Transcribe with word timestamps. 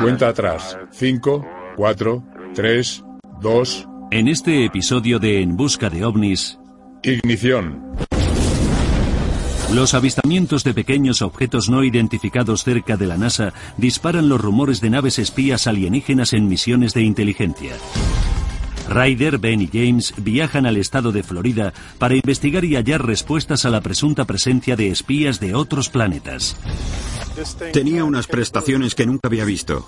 Cuenta 0.00 0.28
atrás. 0.28 0.76
5, 0.90 1.46
4, 1.76 2.24
3, 2.54 3.04
2. 3.40 3.88
En 4.10 4.28
este 4.28 4.64
episodio 4.64 5.18
de 5.18 5.40
En 5.40 5.56
Busca 5.56 5.88
de 5.88 6.04
OVNIs. 6.04 6.58
Ignición. 7.02 7.82
Los 9.72 9.94
avistamientos 9.94 10.64
de 10.64 10.74
pequeños 10.74 11.22
objetos 11.22 11.68
no 11.68 11.82
identificados 11.82 12.62
cerca 12.62 12.96
de 12.96 13.06
la 13.06 13.16
NASA 13.16 13.52
disparan 13.76 14.28
los 14.28 14.40
rumores 14.40 14.80
de 14.80 14.90
naves 14.90 15.18
espías 15.18 15.66
alienígenas 15.66 16.34
en 16.34 16.48
misiones 16.48 16.94
de 16.94 17.02
inteligencia. 17.02 17.72
Ryder, 18.88 19.38
Ben 19.38 19.60
y 19.60 19.68
James 19.72 20.14
viajan 20.16 20.66
al 20.66 20.76
estado 20.76 21.12
de 21.12 21.22
Florida 21.22 21.72
para 21.98 22.14
investigar 22.14 22.64
y 22.64 22.76
hallar 22.76 23.04
respuestas 23.04 23.64
a 23.64 23.70
la 23.70 23.80
presunta 23.80 24.24
presencia 24.24 24.76
de 24.76 24.88
espías 24.88 25.40
de 25.40 25.54
otros 25.54 25.88
planetas. 25.88 26.56
Tenía 27.72 28.04
unas 28.04 28.26
prestaciones 28.26 28.94
que 28.94 29.06
nunca 29.06 29.28
había 29.28 29.44
visto. 29.44 29.86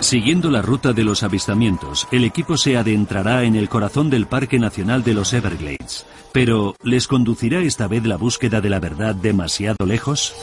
Siguiendo 0.00 0.50
la 0.50 0.62
ruta 0.62 0.92
de 0.92 1.04
los 1.04 1.22
avistamientos, 1.22 2.08
el 2.10 2.24
equipo 2.24 2.56
se 2.56 2.76
adentrará 2.76 3.44
en 3.44 3.54
el 3.54 3.68
corazón 3.68 4.10
del 4.10 4.26
Parque 4.26 4.58
Nacional 4.58 5.04
de 5.04 5.14
los 5.14 5.32
Everglades. 5.32 6.06
Pero, 6.32 6.74
¿les 6.82 7.06
conducirá 7.06 7.60
esta 7.60 7.86
vez 7.86 8.04
la 8.04 8.16
búsqueda 8.16 8.60
de 8.60 8.68
la 8.68 8.80
verdad 8.80 9.14
demasiado 9.14 9.86
lejos? 9.86 10.34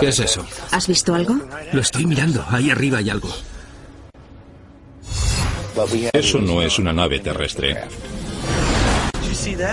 ¿Qué 0.00 0.08
es 0.08 0.18
eso? 0.18 0.44
¿Has 0.70 0.86
visto 0.86 1.14
algo? 1.14 1.38
Lo 1.72 1.80
estoy 1.80 2.04
mirando. 2.04 2.44
Ahí 2.50 2.70
arriba 2.70 2.98
hay 2.98 3.08
algo. 3.08 3.30
Eso 6.12 6.38
no 6.40 6.62
es 6.62 6.78
una 6.78 6.92
nave 6.92 7.18
terrestre. 7.20 7.76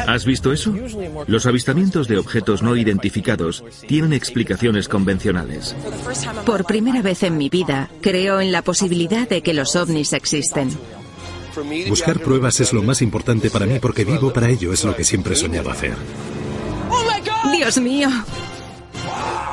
¿Has 0.07 0.25
visto 0.25 0.51
eso? 0.51 0.73
Los 1.27 1.45
avistamientos 1.45 2.07
de 2.07 2.17
objetos 2.17 2.61
no 2.61 2.75
identificados 2.75 3.63
tienen 3.87 4.13
explicaciones 4.13 4.87
convencionales. 4.87 5.75
Por 6.45 6.65
primera 6.65 7.01
vez 7.01 7.23
en 7.23 7.37
mi 7.37 7.49
vida, 7.49 7.89
creo 8.01 8.39
en 8.41 8.51
la 8.51 8.61
posibilidad 8.61 9.27
de 9.27 9.41
que 9.41 9.53
los 9.53 9.75
ovnis 9.75 10.13
existen. 10.13 10.69
Buscar 11.87 12.19
pruebas 12.19 12.59
es 12.59 12.73
lo 12.73 12.81
más 12.81 13.01
importante 13.01 13.49
para 13.49 13.65
mí 13.65 13.79
porque 13.79 14.05
vivo 14.05 14.33
para 14.33 14.49
ello, 14.49 14.73
es 14.73 14.83
lo 14.83 14.95
que 14.95 15.03
siempre 15.03 15.35
soñaba 15.35 15.71
hacer. 15.71 15.95
¡Dios 17.55 17.77
mío! 17.79 18.09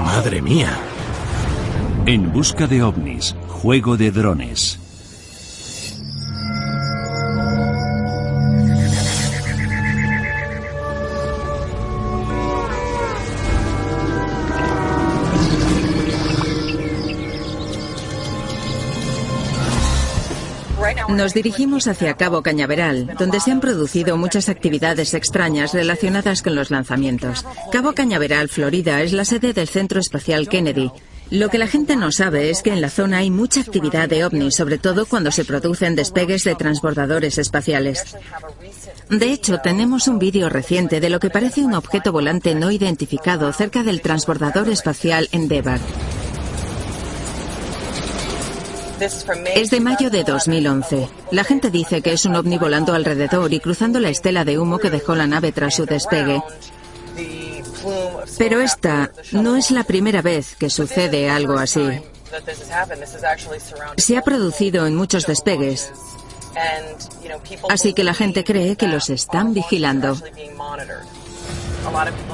¡Madre 0.00 0.40
mía! 0.40 0.78
En 2.06 2.32
busca 2.32 2.66
de 2.66 2.82
ovnis, 2.82 3.36
juego 3.48 3.96
de 3.96 4.10
drones. 4.10 4.79
Nos 21.10 21.34
dirigimos 21.34 21.88
hacia 21.88 22.14
Cabo 22.14 22.42
Cañaveral, 22.42 23.14
donde 23.18 23.40
se 23.40 23.50
han 23.50 23.60
producido 23.60 24.16
muchas 24.16 24.48
actividades 24.48 25.12
extrañas 25.14 25.74
relacionadas 25.74 26.42
con 26.42 26.54
los 26.54 26.70
lanzamientos. 26.70 27.44
Cabo 27.72 27.92
Cañaveral, 27.92 28.48
Florida, 28.48 29.02
es 29.02 29.12
la 29.12 29.24
sede 29.24 29.52
del 29.52 29.68
Centro 29.68 30.00
Espacial 30.00 30.48
Kennedy. 30.48 30.90
Lo 31.30 31.48
que 31.48 31.58
la 31.58 31.66
gente 31.66 31.96
no 31.96 32.10
sabe 32.10 32.50
es 32.50 32.62
que 32.62 32.72
en 32.72 32.80
la 32.80 32.90
zona 32.90 33.18
hay 33.18 33.30
mucha 33.30 33.60
actividad 33.60 34.08
de 34.08 34.24
ovnis, 34.24 34.56
sobre 34.56 34.78
todo 34.78 35.06
cuando 35.06 35.30
se 35.30 35.44
producen 35.44 35.94
despegues 35.94 36.44
de 36.44 36.54
transbordadores 36.54 37.38
espaciales. 37.38 38.16
De 39.08 39.32
hecho, 39.32 39.58
tenemos 39.58 40.08
un 40.08 40.18
vídeo 40.18 40.48
reciente 40.48 41.00
de 41.00 41.10
lo 41.10 41.20
que 41.20 41.30
parece 41.30 41.64
un 41.64 41.74
objeto 41.74 42.12
volante 42.12 42.54
no 42.54 42.70
identificado 42.70 43.52
cerca 43.52 43.82
del 43.82 44.00
transbordador 44.00 44.68
espacial 44.68 45.28
Endeavour. 45.32 45.80
Es 49.54 49.70
de 49.70 49.80
mayo 49.80 50.10
de 50.10 50.24
2011. 50.24 51.08
La 51.30 51.44
gente 51.44 51.70
dice 51.70 52.02
que 52.02 52.12
es 52.12 52.26
un 52.26 52.36
ovni 52.36 52.58
volando 52.58 52.92
alrededor 52.92 53.52
y 53.52 53.60
cruzando 53.60 53.98
la 53.98 54.10
estela 54.10 54.44
de 54.44 54.58
humo 54.58 54.78
que 54.78 54.90
dejó 54.90 55.14
la 55.14 55.26
nave 55.26 55.52
tras 55.52 55.76
su 55.76 55.86
despegue. 55.86 56.42
Pero 58.36 58.60
esta 58.60 59.10
no 59.32 59.56
es 59.56 59.70
la 59.70 59.84
primera 59.84 60.20
vez 60.20 60.54
que 60.56 60.68
sucede 60.68 61.30
algo 61.30 61.54
así. 61.54 61.82
Se 63.96 64.16
ha 64.16 64.22
producido 64.22 64.86
en 64.86 64.94
muchos 64.96 65.26
despegues. 65.26 65.92
Así 67.70 67.94
que 67.94 68.04
la 68.04 68.14
gente 68.14 68.44
cree 68.44 68.76
que 68.76 68.86
los 68.86 69.08
están 69.08 69.54
vigilando. 69.54 70.16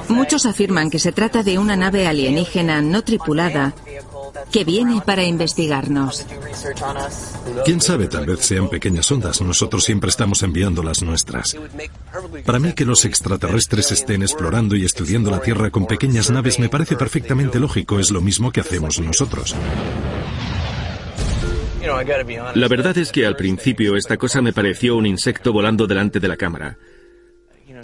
Muchos 0.09 0.47
afirman 0.47 0.91
que 0.91 0.99
se 0.99 1.13
trata 1.13 1.45
de 1.45 1.59
una 1.59 1.77
nave 1.77 2.09
alienígena 2.09 2.83
no 2.83 3.03
tripulada 3.05 3.73
que 4.51 4.65
viene 4.65 5.01
para 5.05 5.25
investigarnos. 5.25 6.27
Quién 7.65 7.81
sabe, 7.81 8.09
tal 8.09 8.27
vez 8.27 8.41
sean 8.41 8.69
pequeñas 8.69 9.11
ondas. 9.11 9.41
Nosotros 9.41 9.85
siempre 9.85 10.11
estamos 10.11 10.43
enviando 10.43 10.83
las 10.83 11.03
nuestras. 11.03 11.57
Para 12.45 12.59
mí 12.59 12.73
que 12.73 12.85
los 12.85 13.05
extraterrestres 13.05 13.93
estén 13.93 14.23
explorando 14.23 14.77
y 14.77 14.85
estudiando 14.85 15.31
la 15.31 15.41
Tierra 15.41 15.71
con 15.71 15.87
pequeñas 15.87 16.31
naves 16.31 16.59
me 16.59 16.69
parece 16.69 16.97
perfectamente 16.97 17.61
lógico. 17.61 17.99
Es 17.99 18.11
lo 18.11 18.21
mismo 18.21 18.51
que 18.51 18.61
hacemos 18.61 18.99
nosotros. 19.01 19.55
La 22.55 22.69
verdad 22.69 22.99
es 22.99 23.13
que 23.13 23.27
al 23.27 23.37
principio 23.37 23.97
esta 23.97 24.17
cosa 24.17 24.43
me 24.43 24.53
pareció 24.53 24.97
un 24.97 25.07
insecto 25.07 25.53
volando 25.53 25.87
delante 25.87 26.19
de 26.19 26.29
la 26.29 26.37
cámara. 26.37 26.77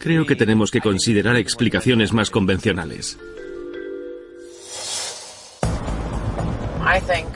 Creo 0.00 0.26
que 0.26 0.34
tenemos 0.34 0.70
que 0.70 0.80
considerar 0.80 1.36
explicaciones 1.36 2.12
más 2.12 2.30
convencionales. 2.30 3.18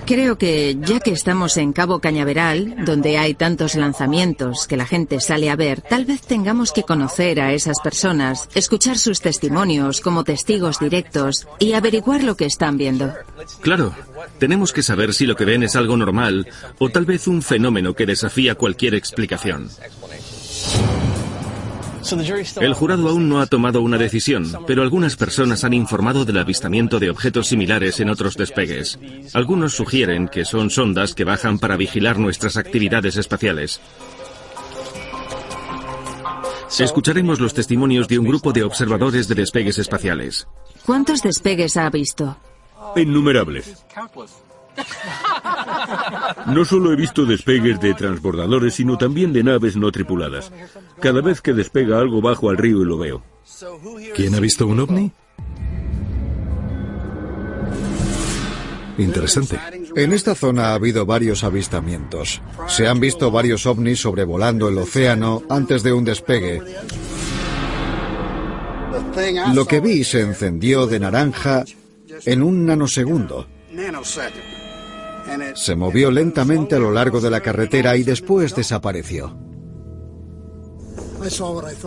Creo 0.07 0.39
que 0.39 0.77
ya 0.81 1.01
que 1.01 1.11
estamos 1.11 1.57
en 1.57 1.73
Cabo 1.73 2.01
Cañaveral, 2.01 2.85
donde 2.85 3.19
hay 3.19 3.35
tantos 3.35 3.75
lanzamientos 3.75 4.67
que 4.67 4.77
la 4.77 4.87
gente 4.87 5.21
sale 5.21 5.51
a 5.51 5.57
ver, 5.57 5.81
tal 5.81 6.05
vez 6.05 6.23
tengamos 6.23 6.73
que 6.73 6.83
conocer 6.83 7.41
a 7.41 7.53
esas 7.53 7.81
personas, 7.81 8.49
escuchar 8.55 8.99
sus 8.99 9.21
testimonios 9.21 10.01
como 10.01 10.25
testigos 10.25 10.79
directos 10.79 11.47
y 11.59 11.73
averiguar 11.73 12.23
lo 12.23 12.37
que 12.37 12.47
están 12.47 12.77
viendo. 12.77 13.13
Claro, 13.61 13.95
tenemos 14.39 14.73
que 14.73 14.83
saber 14.83 15.15
si 15.15 15.27
lo 15.27 15.37
que 15.37 15.45
ven 15.45 15.63
es 15.63 15.77
algo 15.77 15.97
normal 15.97 16.47
o 16.79 16.89
tal 16.89 17.05
vez 17.05 17.27
un 17.27 17.43
fenómeno 17.43 17.95
que 17.95 18.07
desafía 18.07 18.55
cualquier 18.55 18.95
explicación. 18.95 19.69
El 22.61 22.75
jurado 22.75 23.09
aún 23.09 23.29
no 23.29 23.41
ha 23.41 23.47
tomado 23.47 23.83
una 23.83 23.99
decisión, 23.99 24.51
pero 24.67 24.83
algunas 24.83 25.17
personas 25.17 25.65
han 25.65 25.73
informado 25.73 26.25
del 26.25 26.39
avistamiento 26.39 26.99
de 27.01 27.11
objetos 27.11 27.49
similares 27.49 28.01
en 28.01 28.11
otros 28.11 28.37
despegues. 28.37 28.99
Algunos 29.33 29.75
sugieren 29.75 30.29
que 30.29 30.45
son 30.45 30.71
sondas 30.71 31.15
que 31.15 31.25
bajan 31.25 31.59
para 31.59 31.77
vigilar 31.77 32.19
nuestras 32.19 32.57
actividades 32.57 33.17
espaciales. 33.17 33.81
Escucharemos 36.79 37.41
los 37.41 37.55
testimonios 37.55 38.07
de 38.09 38.19
un 38.19 38.27
grupo 38.27 38.53
de 38.53 38.63
observadores 38.63 39.29
de 39.29 39.35
despegues 39.35 39.79
espaciales. 39.79 40.47
¿Cuántos 40.85 41.23
despegues 41.23 41.77
ha 41.77 41.89
visto? 41.91 42.37
Innumerables. 42.97 43.85
No 46.47 46.65
solo 46.65 46.93
he 46.93 46.97
visto 46.97 47.25
despegues 47.25 47.81
de 47.81 47.95
transbordadores, 47.95 48.75
sino 48.75 48.97
también 48.99 49.33
de 49.33 49.43
naves 49.43 49.77
no 49.77 49.91
tripuladas. 49.91 50.53
Cada 51.01 51.21
vez 51.21 51.41
que 51.41 51.53
despega 51.53 51.99
algo 51.99 52.21
bajo 52.21 52.51
al 52.51 52.59
río 52.59 52.83
y 52.83 52.85
lo 52.85 52.99
veo. 52.99 53.23
¿Quién 54.15 54.35
ha 54.35 54.41
visto 54.41 54.67
un 54.67 54.81
ovni? 54.81 55.13
Interesante. 58.99 59.59
En 59.95 60.13
esta 60.13 60.35
zona 60.35 60.69
ha 60.69 60.75
habido 60.75 61.05
varios 61.05 61.45
avistamientos. 61.45 62.41
Se 62.69 62.87
han 62.87 62.99
visto 62.99 63.31
varios 63.31 63.67
ovnis 63.67 64.01
sobrevolando 64.01 64.69
el 64.69 64.79
océano 64.79 65.43
antes 65.51 65.83
de 65.83 65.93
un 65.93 66.05
despegue. 66.05 66.63
Lo 69.55 69.67
que 69.67 69.81
vi 69.81 70.05
se 70.05 70.21
encendió 70.21 70.87
de 70.87 71.01
naranja 71.01 71.65
en 72.25 72.43
un 72.43 72.67
nanosegundo. 72.67 73.47
Se 75.55 75.75
movió 75.75 76.11
lentamente 76.11 76.77
a 76.77 76.79
lo 76.79 76.91
largo 76.91 77.21
de 77.21 77.31
la 77.31 77.41
carretera 77.41 77.97
y 77.97 78.03
después 78.03 78.55
desapareció. 78.55 79.37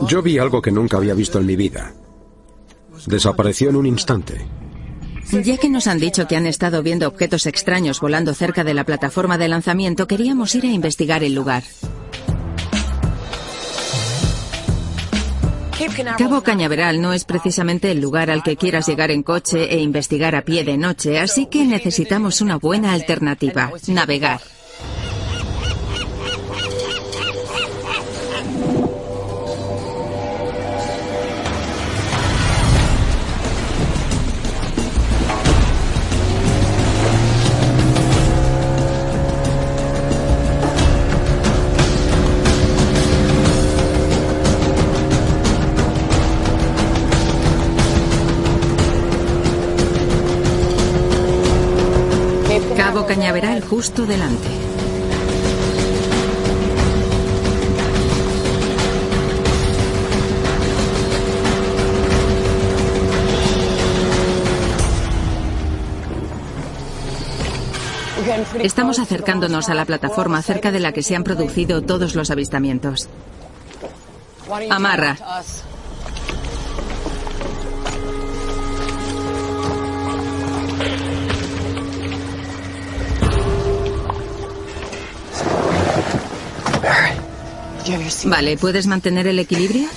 Yo 0.08 0.22
vi 0.22 0.38
algo 0.38 0.62
que 0.62 0.72
nunca 0.72 0.98
había 0.98 1.14
visto 1.14 1.40
en 1.40 1.46
mi 1.46 1.56
vida. 1.56 1.94
Desapareció 3.06 3.70
en 3.70 3.76
un 3.76 3.86
instante. 3.86 4.46
Ya 5.32 5.58
que 5.58 5.70
nos 5.70 5.88
han 5.88 6.00
dicho 6.00 6.28
que 6.28 6.36
han 6.36 6.48
estado 6.48 6.82
viendo 6.82 7.08
objetos 7.08 7.46
extraños 7.46 8.02
volando 8.02 8.34
cerca 8.34 8.64
de 8.64 8.74
la 8.74 8.84
plataforma 8.84 9.38
de 9.38 9.48
lanzamiento, 9.48 10.08
queríamos 10.08 10.56
ir 10.56 10.66
a 10.66 10.72
investigar 10.72 11.24
el 11.24 11.36
lugar. 11.36 11.64
Cabo 16.18 16.42
Cañaveral 16.42 17.02
no 17.02 17.14
es 17.14 17.24
precisamente 17.24 17.92
el 17.92 18.02
lugar 18.02 18.30
al 18.30 18.44
que 18.44 18.58
quieras 18.58 18.88
llegar 18.88 19.12
en 19.12 19.24
coche 19.24 19.74
e 19.74 19.80
investigar 19.80 20.36
a 20.36 20.42
pie 20.42 20.66
de 20.66 20.78
noche, 20.78 21.20
así 21.20 21.46
que 21.46 21.66
necesitamos 21.66 22.42
una 22.42 22.58
buena 22.58 22.92
alternativa, 22.92 23.72
navegar. 23.88 24.42
Cañaveral 53.30 53.62
justo 53.62 54.08
delante. 54.08 54.48
Estamos 68.64 68.98
acercándonos 68.98 69.70
a 69.70 69.76
la 69.76 69.86
plataforma 69.86 70.42
cerca 70.42 70.72
de 70.72 70.80
la 70.80 70.92
que 70.92 71.04
se 71.04 71.16
han 71.16 71.24
producido 71.24 71.84
todos 71.84 72.16
los 72.16 72.31
avistamientos. 72.31 73.10
Amarra. 74.72 75.16
Vale, 88.26 88.58
¿puedes 88.58 88.88
mantener 88.88 89.28
el 89.28 89.40
equilibrio? 89.40 89.88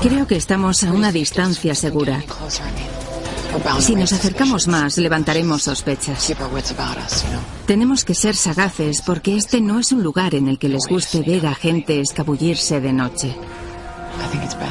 Creo 0.00 0.26
que 0.26 0.36
estamos 0.36 0.84
a 0.84 0.92
una 0.92 1.10
distancia 1.10 1.74
segura. 1.74 2.22
Si 3.80 3.94
nos 3.94 4.12
acercamos 4.12 4.68
más, 4.68 4.96
levantaremos 4.96 5.62
sospechas. 5.62 6.32
Tenemos 7.66 8.04
que 8.04 8.14
ser 8.14 8.34
sagaces 8.34 9.02
porque 9.02 9.36
este 9.36 9.60
no 9.60 9.78
es 9.78 9.92
un 9.92 10.02
lugar 10.02 10.34
en 10.34 10.48
el 10.48 10.58
que 10.58 10.68
les 10.68 10.86
guste 10.86 11.22
ver 11.22 11.46
a 11.46 11.54
gente 11.54 12.00
escabullirse 12.00 12.80
de 12.80 12.92
noche. 12.92 13.36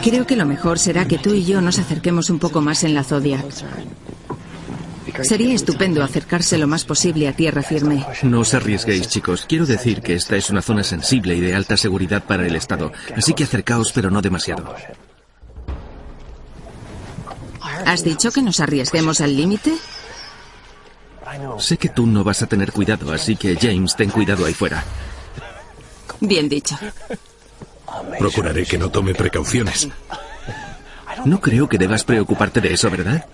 Creo 0.03 0.25
que 0.25 0.35
lo 0.35 0.45
mejor 0.45 0.79
será 0.79 1.05
que 1.05 1.17
tú 1.17 1.33
y 1.33 1.43
yo 1.43 1.61
nos 1.61 1.77
acerquemos 1.77 2.29
un 2.29 2.39
poco 2.39 2.61
más 2.61 2.83
en 2.83 2.93
la 2.93 3.03
Zodiac. 3.03 3.45
Sería 5.23 5.53
estupendo 5.53 6.03
acercarse 6.03 6.57
lo 6.57 6.67
más 6.67 6.85
posible 6.85 7.27
a 7.27 7.33
tierra 7.33 7.63
firme. 7.63 8.05
No 8.23 8.41
os 8.41 8.53
arriesguéis, 8.53 9.07
chicos. 9.07 9.45
Quiero 9.47 9.65
decir 9.65 10.01
que 10.01 10.15
esta 10.15 10.35
es 10.35 10.49
una 10.49 10.61
zona 10.61 10.83
sensible 10.83 11.35
y 11.35 11.41
de 11.41 11.55
alta 11.55 11.77
seguridad 11.77 12.23
para 12.23 12.45
el 12.45 12.55
Estado. 12.55 12.91
Así 13.15 13.33
que 13.33 13.43
acercaos, 13.43 13.91
pero 13.91 14.09
no 14.09 14.21
demasiado. 14.21 14.75
¿Has 17.85 18.03
dicho 18.03 18.31
que 18.31 18.41
nos 18.41 18.59
arriesguemos 18.59 19.21
al 19.21 19.35
límite? 19.35 19.73
Sé 21.59 21.77
que 21.77 21.89
tú 21.89 22.05
no 22.05 22.23
vas 22.23 22.41
a 22.41 22.47
tener 22.47 22.71
cuidado, 22.71 23.11
así 23.11 23.35
que 23.35 23.55
James, 23.55 23.95
ten 23.95 24.09
cuidado 24.09 24.45
ahí 24.45 24.53
fuera. 24.53 24.83
Bien 26.19 26.47
dicho. 26.49 26.77
Procuraré 28.19 28.65
que 28.65 28.77
no 28.77 28.89
tome 28.89 29.13
precauciones. 29.13 29.89
No 31.25 31.39
creo 31.39 31.67
que 31.67 31.77
debas 31.77 32.03
preocuparte 32.03 32.61
de 32.61 32.73
eso, 32.73 32.89
¿verdad? 32.89 33.25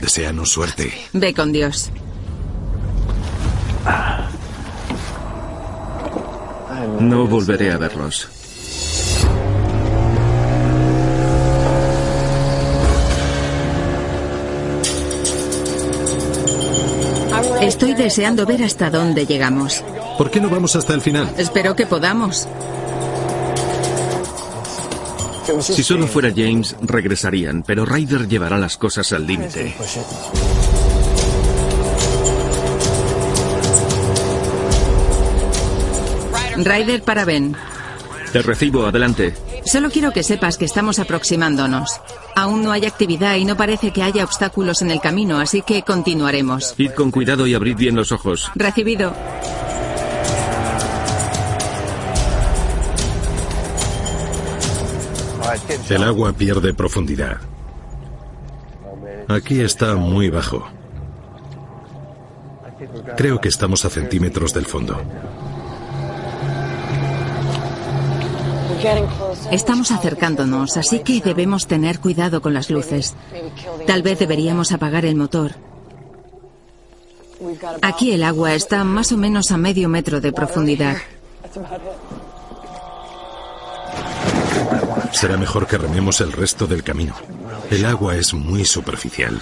Deseanos 0.00 0.50
suerte. 0.50 0.92
Ve 1.12 1.34
con 1.34 1.52
Dios. 1.52 1.90
No 6.98 7.26
volveré 7.26 7.72
a 7.72 7.78
verlos. 7.78 8.28
Estoy 17.60 17.92
deseando 17.92 18.46
ver 18.46 18.62
hasta 18.62 18.90
dónde 18.90 19.26
llegamos. 19.26 19.84
¿Por 20.16 20.30
qué 20.30 20.40
no 20.40 20.48
vamos 20.48 20.76
hasta 20.76 20.94
el 20.94 21.02
final? 21.02 21.30
Espero 21.36 21.76
que 21.76 21.86
podamos. 21.86 22.48
Si 25.60 25.82
solo 25.82 26.06
fuera 26.06 26.32
James, 26.34 26.76
regresarían, 26.82 27.62
pero 27.66 27.84
Ryder 27.84 28.28
llevará 28.28 28.58
las 28.58 28.76
cosas 28.76 29.12
al 29.12 29.26
límite. 29.26 29.74
Ryder 36.56 37.02
para 37.02 37.24
Ben. 37.24 37.56
Te 38.32 38.42
recibo, 38.42 38.86
adelante. 38.86 39.34
Solo 39.64 39.90
quiero 39.90 40.12
que 40.12 40.22
sepas 40.22 40.56
que 40.56 40.64
estamos 40.64 40.98
aproximándonos. 40.98 42.00
Aún 42.36 42.62
no 42.62 42.72
hay 42.72 42.86
actividad 42.86 43.36
y 43.36 43.44
no 43.44 43.56
parece 43.56 43.92
que 43.92 44.02
haya 44.02 44.24
obstáculos 44.24 44.82
en 44.82 44.90
el 44.90 45.00
camino, 45.00 45.40
así 45.40 45.62
que 45.62 45.82
continuaremos. 45.82 46.74
Id 46.78 46.92
con 46.92 47.10
cuidado 47.10 47.46
y 47.46 47.54
abrid 47.54 47.76
bien 47.76 47.96
los 47.96 48.12
ojos. 48.12 48.50
Recibido. 48.54 49.12
El 55.90 56.04
agua 56.04 56.32
pierde 56.32 56.72
profundidad. 56.72 57.38
Aquí 59.26 59.60
está 59.60 59.96
muy 59.96 60.30
bajo. 60.30 60.68
Creo 63.16 63.40
que 63.40 63.48
estamos 63.48 63.84
a 63.84 63.90
centímetros 63.90 64.54
del 64.54 64.66
fondo. 64.66 65.02
Estamos 69.50 69.90
acercándonos, 69.90 70.76
así 70.76 71.00
que 71.00 71.20
debemos 71.20 71.66
tener 71.66 71.98
cuidado 71.98 72.40
con 72.40 72.54
las 72.54 72.70
luces. 72.70 73.16
Tal 73.86 74.02
vez 74.02 74.18
deberíamos 74.18 74.70
apagar 74.70 75.04
el 75.04 75.16
motor. 75.16 75.56
Aquí 77.82 78.12
el 78.12 78.22
agua 78.22 78.54
está 78.54 78.84
más 78.84 79.10
o 79.10 79.16
menos 79.16 79.50
a 79.50 79.56
medio 79.56 79.88
metro 79.88 80.20
de 80.20 80.32
profundidad. 80.32 80.96
Será 85.12 85.36
mejor 85.36 85.66
que 85.66 85.78
rememos 85.78 86.20
el 86.20 86.32
resto 86.32 86.66
del 86.66 86.82
camino. 86.82 87.14
El 87.70 87.84
agua 87.84 88.16
es 88.16 88.32
muy 88.34 88.64
superficial. 88.64 89.40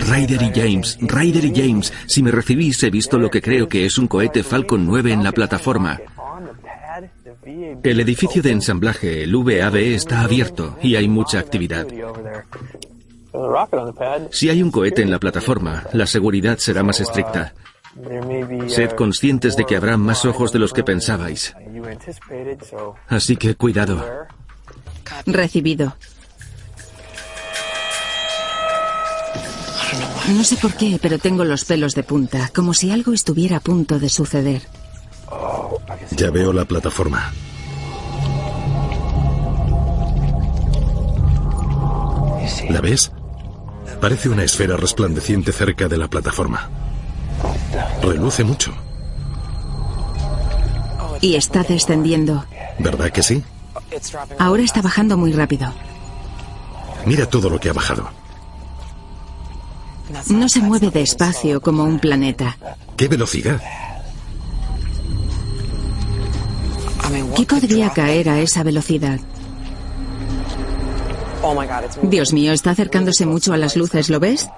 Ryder 0.00 0.42
y 0.42 0.52
James, 0.52 0.98
Ryder 1.00 1.44
y 1.44 1.52
James, 1.54 1.92
si 2.06 2.22
me 2.22 2.30
recibís 2.30 2.82
he 2.82 2.90
visto 2.90 3.18
lo 3.18 3.30
que 3.30 3.40
creo 3.40 3.68
que 3.68 3.86
es 3.86 3.98
un 3.98 4.06
cohete 4.06 4.42
Falcon 4.42 4.84
9 4.86 5.12
en 5.12 5.24
la 5.24 5.32
plataforma. 5.32 6.00
El 7.82 8.00
edificio 8.00 8.42
de 8.42 8.50
ensamblaje, 8.50 9.22
el 9.22 9.36
VAB, 9.36 9.76
está 9.76 10.22
abierto 10.22 10.76
y 10.82 10.96
hay 10.96 11.08
mucha 11.08 11.38
actividad. 11.38 11.86
Si 14.30 14.50
hay 14.50 14.62
un 14.62 14.70
cohete 14.70 15.02
en 15.02 15.10
la 15.10 15.18
plataforma, 15.18 15.84
la 15.92 16.06
seguridad 16.06 16.58
será 16.58 16.82
más 16.82 17.00
estricta. 17.00 17.54
Sed 18.68 18.92
conscientes 18.92 19.56
de 19.56 19.64
que 19.64 19.76
habrá 19.76 19.96
más 19.96 20.24
ojos 20.24 20.52
de 20.52 20.58
los 20.58 20.72
que 20.72 20.84
pensabais. 20.84 21.54
Así 23.08 23.36
que 23.36 23.54
cuidado. 23.54 24.04
Recibido. 25.26 25.94
No 30.28 30.44
sé 30.44 30.56
por 30.56 30.74
qué, 30.74 30.98
pero 31.00 31.18
tengo 31.18 31.44
los 31.44 31.64
pelos 31.64 31.94
de 31.94 32.02
punta, 32.02 32.50
como 32.54 32.74
si 32.74 32.90
algo 32.90 33.12
estuviera 33.12 33.56
a 33.56 33.60
punto 33.60 33.98
de 33.98 34.10
suceder. 34.10 34.62
Ya 36.10 36.30
veo 36.30 36.52
la 36.52 36.66
plataforma. 36.66 37.32
¿La 42.68 42.80
ves? 42.82 43.10
Parece 44.00 44.28
una 44.28 44.44
esfera 44.44 44.76
resplandeciente 44.76 45.52
cerca 45.52 45.88
de 45.88 45.96
la 45.96 46.08
plataforma. 46.08 46.70
Reluce 48.02 48.44
mucho. 48.44 48.72
Y 51.20 51.34
está 51.34 51.62
descendiendo. 51.62 52.44
¿Verdad 52.78 53.10
que 53.10 53.22
sí? 53.22 53.42
Ahora 54.38 54.62
está 54.62 54.82
bajando 54.82 55.16
muy 55.16 55.32
rápido. 55.32 55.72
Mira 57.06 57.26
todo 57.26 57.50
lo 57.50 57.58
que 57.58 57.70
ha 57.70 57.72
bajado. 57.72 58.08
No 60.28 60.48
se 60.48 60.60
mueve 60.60 60.90
despacio 60.90 61.60
como 61.60 61.84
un 61.84 61.98
planeta. 61.98 62.56
¿Qué 62.96 63.08
velocidad? 63.08 63.60
¿Qué 67.36 67.44
podría 67.44 67.90
caer 67.90 68.28
a 68.28 68.40
esa 68.40 68.62
velocidad? 68.62 69.18
Dios 72.02 72.32
mío, 72.32 72.52
está 72.52 72.70
acercándose 72.70 73.26
mucho 73.26 73.52
a 73.52 73.56
las 73.56 73.76
luces, 73.76 74.10
¿lo 74.10 74.20
ves? 74.20 74.48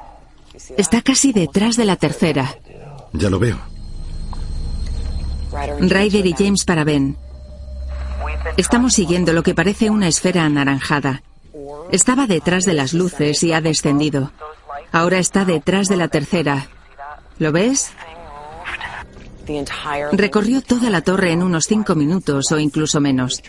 Está 0.76 1.02
casi 1.02 1.33
detrás 1.33 1.76
de 1.76 1.85
la 1.85 1.97
tercera. 1.97 2.57
Ya 3.12 3.31
lo 3.31 3.38
veo. 3.38 3.59
Ryder 5.81 6.26
y 6.26 6.35
James 6.37 6.64
para 6.64 6.85
Ben. 6.85 7.17
Estamos 8.57 8.95
siguiendo 8.95 9.33
lo 9.33 9.43
que 9.43 9.55
parece 9.55 9.90
una 9.90 10.09
esfera 10.09 10.45
anaranjada. 10.45 11.23
Estaba 11.90 12.26
detrás 12.26 12.64
de 12.64 12.75
las 12.75 12.95
luces 12.95 13.43
y 13.43 13.52
ha 13.52 13.61
descendido. 13.61 14.33
Ahora 14.93 15.19
está 15.19 15.45
detrás 15.45 15.88
de 15.88 15.97
la 15.97 16.09
tercera. 16.09 16.69
¿Lo 17.38 17.52
ves? 17.52 17.93
Recorrió 20.12 20.62
toda 20.62 20.90
la 20.90 21.00
torre 21.00 21.33
en 21.33 21.43
unos 21.43 21.67
cinco 21.67 21.95
minutos 21.95 22.52
o 22.52 22.59
incluso 22.59 23.00
menos. 23.00 23.43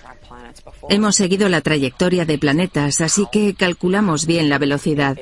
Hemos 0.90 1.16
seguido 1.16 1.48
la 1.50 1.62
trayectoria 1.62 2.26
de 2.26 2.38
planetas, 2.38 3.02
así 3.02 3.28
que 3.32 3.54
calculamos 3.54 4.26
bien 4.26 4.50
la 4.50 4.58
velocidad. 4.58 5.18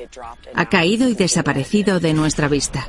Ha 0.54 0.68
caído 0.68 1.08
y 1.08 1.14
desaparecido 1.14 2.00
de 2.00 2.14
nuestra 2.14 2.48
vista. 2.48 2.88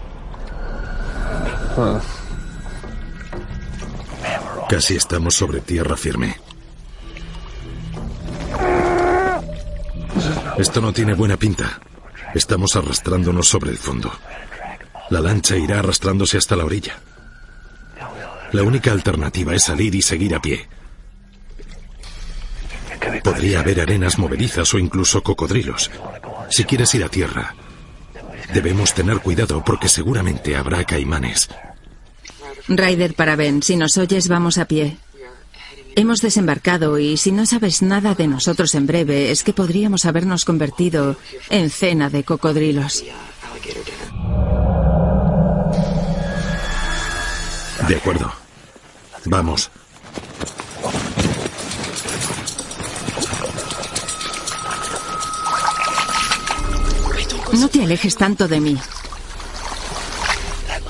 Casi 4.69 4.95
estamos 4.95 5.35
sobre 5.35 5.61
tierra 5.61 5.95
firme. 5.95 6.35
Esto 10.57 10.81
no 10.81 10.93
tiene 10.93 11.13
buena 11.13 11.37
pinta. 11.37 11.79
Estamos 12.33 12.75
arrastrándonos 12.75 13.47
sobre 13.47 13.71
el 13.71 13.77
fondo. 13.77 14.11
La 15.09 15.19
lancha 15.19 15.57
irá 15.57 15.79
arrastrándose 15.79 16.37
hasta 16.37 16.55
la 16.55 16.65
orilla. 16.65 16.99
La 18.51 18.63
única 18.63 18.91
alternativa 18.91 19.53
es 19.55 19.63
salir 19.63 19.95
y 19.95 20.01
seguir 20.01 20.35
a 20.35 20.41
pie. 20.41 20.67
Podría 23.23 23.61
haber 23.61 23.81
arenas 23.81 24.17
movedizas 24.19 24.73
o 24.73 24.77
incluso 24.77 25.23
cocodrilos. 25.23 25.89
Si 26.49 26.63
quieres 26.65 26.93
ir 26.95 27.03
a 27.03 27.09
tierra, 27.09 27.55
debemos 28.53 28.93
tener 28.93 29.19
cuidado 29.19 29.63
porque 29.63 29.89
seguramente 29.89 30.55
habrá 30.55 30.83
caimanes. 30.83 31.49
Ryder 32.67 33.15
para 33.15 33.35
Ben, 33.35 33.63
si 33.63 33.75
nos 33.75 33.97
oyes 33.97 34.27
vamos 34.27 34.57
a 34.57 34.65
pie. 34.65 34.97
Hemos 35.95 36.21
desembarcado 36.21 36.99
y 36.99 37.17
si 37.17 37.31
no 37.31 37.45
sabes 37.45 37.81
nada 37.81 38.15
de 38.15 38.27
nosotros 38.27 38.75
en 38.75 38.87
breve 38.87 39.31
es 39.31 39.43
que 39.43 39.51
podríamos 39.51 40.05
habernos 40.05 40.45
convertido 40.45 41.17
en 41.49 41.69
cena 41.69 42.09
de 42.09 42.23
cocodrilos. 42.23 43.03
De 47.87 47.95
acuerdo. 47.95 48.31
Vamos. 49.25 49.69
No 57.53 57.67
te 57.67 57.83
alejes 57.83 58.15
tanto 58.15 58.47
de 58.47 58.59
mí. 58.59 58.77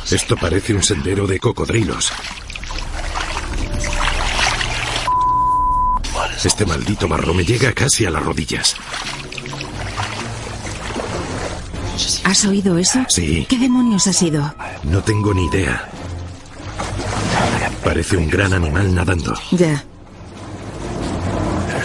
Esto 0.10 0.36
parece 0.36 0.74
un 0.74 0.84
sendero 0.84 1.26
de 1.28 1.40
cocodrilos. 1.40 2.12
Este 6.44 6.66
maldito 6.66 7.08
barro 7.08 7.34
me 7.34 7.46
llega 7.46 7.72
casi 7.72 8.06
a 8.06 8.10
las 8.10 8.24
rodillas. 8.24 8.76
¿Has 12.24 12.46
oído 12.46 12.78
eso? 12.78 13.00
Sí. 13.10 13.46
¿Qué 13.48 13.58
demonios 13.58 14.08
ha 14.08 14.14
sido? 14.14 14.54
No 14.84 15.04
tengo 15.04 15.34
ni 15.34 15.46
idea. 15.46 15.88
Parece 17.84 18.18
un 18.18 18.30
gran 18.30 18.54
animal 18.54 18.94
nadando. 18.94 19.34
Ya. 19.52 19.84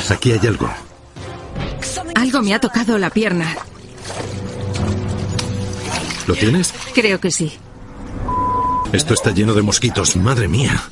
Aquí 0.08 0.32
hay 0.32 0.46
algo. 0.46 0.70
Algo 2.14 2.42
me 2.42 2.54
ha 2.54 2.60
tocado 2.60 2.96
la 2.98 3.10
pierna. 3.10 3.54
¿Lo 6.26 6.34
tienes? 6.34 6.74
Creo 6.94 7.20
que 7.20 7.30
sí. 7.30 7.52
Esto 8.92 9.14
está 9.14 9.30
lleno 9.30 9.54
de 9.54 9.62
mosquitos. 9.62 10.16
Madre 10.16 10.48
mía. 10.48 10.82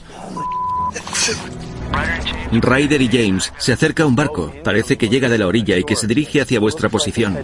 Ryder 2.53 3.03
y 3.03 3.09
James 3.09 3.53
se 3.59 3.73
acerca 3.73 4.05
a 4.05 4.07
un 4.07 4.17
barco. 4.17 4.53
Parece 4.62 4.97
que 4.97 5.09
llega 5.09 5.29
de 5.29 5.38
la 5.38 5.47
orilla 5.47 5.76
y 5.76 5.85
que 5.85 5.97
se 5.97 6.07
dirige 6.07 6.41
hacia 6.41 6.61
vuestra 6.61 6.88
posición. 6.88 7.37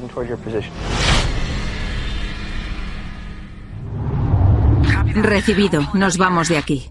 Recibido. 5.14 5.88
Nos 5.94 6.16
vamos 6.16 6.48
de 6.48 6.58
aquí. 6.58 6.90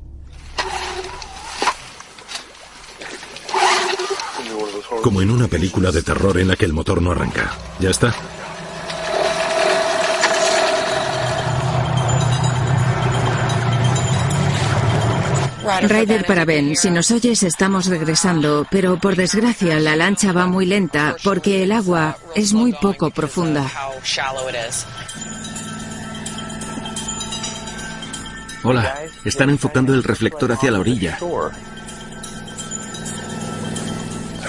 Como 5.01 5.21
en 5.21 5.31
una 5.31 5.47
película 5.47 5.91
de 5.91 6.03
terror 6.03 6.37
en 6.39 6.49
la 6.49 6.55
que 6.55 6.65
el 6.65 6.73
motor 6.73 7.01
no 7.01 7.11
arranca. 7.11 7.53
¿Ya 7.79 7.89
está? 7.89 8.13
Ryder 15.81 16.25
para 16.25 16.45
Ben, 16.45 16.75
si 16.75 16.89
nos 16.89 17.11
oyes 17.11 17.43
estamos 17.43 17.85
regresando, 17.85 18.65
pero 18.69 18.99
por 18.99 19.15
desgracia 19.15 19.79
la 19.79 19.95
lancha 19.95 20.31
va 20.31 20.47
muy 20.47 20.65
lenta 20.65 21.15
porque 21.23 21.63
el 21.63 21.71
agua 21.71 22.17
es 22.35 22.53
muy 22.53 22.73
poco 22.73 23.11
profunda. 23.11 23.65
Hola, 28.63 28.97
están 29.23 29.49
enfocando 29.49 29.93
el 29.93 30.03
reflector 30.03 30.51
hacia 30.51 30.71
la 30.71 30.79
orilla. 30.79 31.17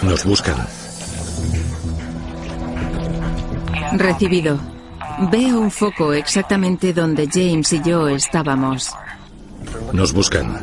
Nos 0.03 0.25
buscan. 0.25 0.57
Recibido. 3.93 4.59
Veo 5.31 5.61
un 5.61 5.71
foco 5.71 6.13
exactamente 6.15 6.93
donde 6.93 7.29
James 7.31 7.73
y 7.73 7.83
yo 7.83 8.09
estábamos. 8.09 8.91
Nos 9.93 10.13
buscan. 10.13 10.61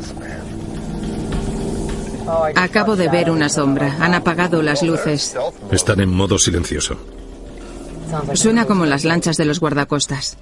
Acabo 2.56 2.96
de 2.96 3.10
ver 3.10 3.30
una 3.30 3.50
sombra. 3.50 3.98
Han 4.00 4.14
apagado 4.14 4.62
las 4.62 4.84
luces. 4.84 5.36
Están 5.72 6.02
en 6.02 6.10
modo 6.10 6.38
silencioso. 6.38 6.98
Suena 8.34 8.66
como 8.66 8.86
las 8.86 9.04
lanchas 9.04 9.38
de 9.38 9.46
los 9.46 9.60
guardacostas. 9.60 10.38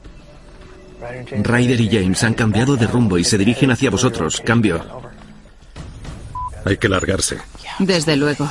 Ryder 1.32 1.82
y 1.82 1.90
James 1.90 2.24
han 2.24 2.34
cambiado 2.34 2.76
de 2.78 2.88
rumbo 2.88 3.18
y 3.18 3.24
se 3.24 3.38
dirigen 3.38 3.72
hacia 3.72 3.90
vosotros. 3.90 4.42
Cambio. 4.44 4.84
Hay 6.64 6.78
que 6.78 6.90
largarse. 6.90 7.38
Desde 7.80 8.16
luego. 8.16 8.50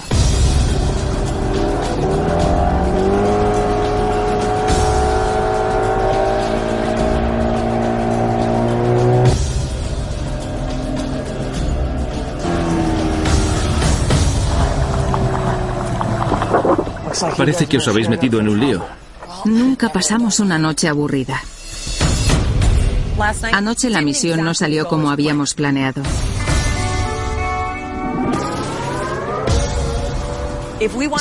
Parece 17.36 17.66
que 17.66 17.78
os 17.78 17.88
habéis 17.88 18.08
metido 18.08 18.40
en 18.40 18.48
un 18.48 18.60
lío. 18.60 18.84
Nunca 19.44 19.90
pasamos 19.90 20.40
una 20.40 20.58
noche 20.58 20.88
aburrida. 20.88 21.40
Anoche 23.52 23.90
la 23.90 24.00
misión 24.00 24.44
no 24.44 24.54
salió 24.54 24.88
como 24.88 25.10
habíamos 25.10 25.54
planeado. 25.54 26.02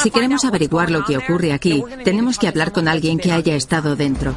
Si 0.02 0.12
queremos 0.12 0.44
averiguar 0.46 0.92
lo 0.92 1.06
que 1.06 1.18
ocurre 1.18 1.54
aquí, 1.54 1.84
tenemos 2.04 2.38
que 2.38 2.48
hablar 2.48 2.72
con 2.72 2.88
alguien 2.88 3.18
que 3.18 3.32
haya 3.32 3.56
estado 3.56 3.96
dentro. 3.96 4.34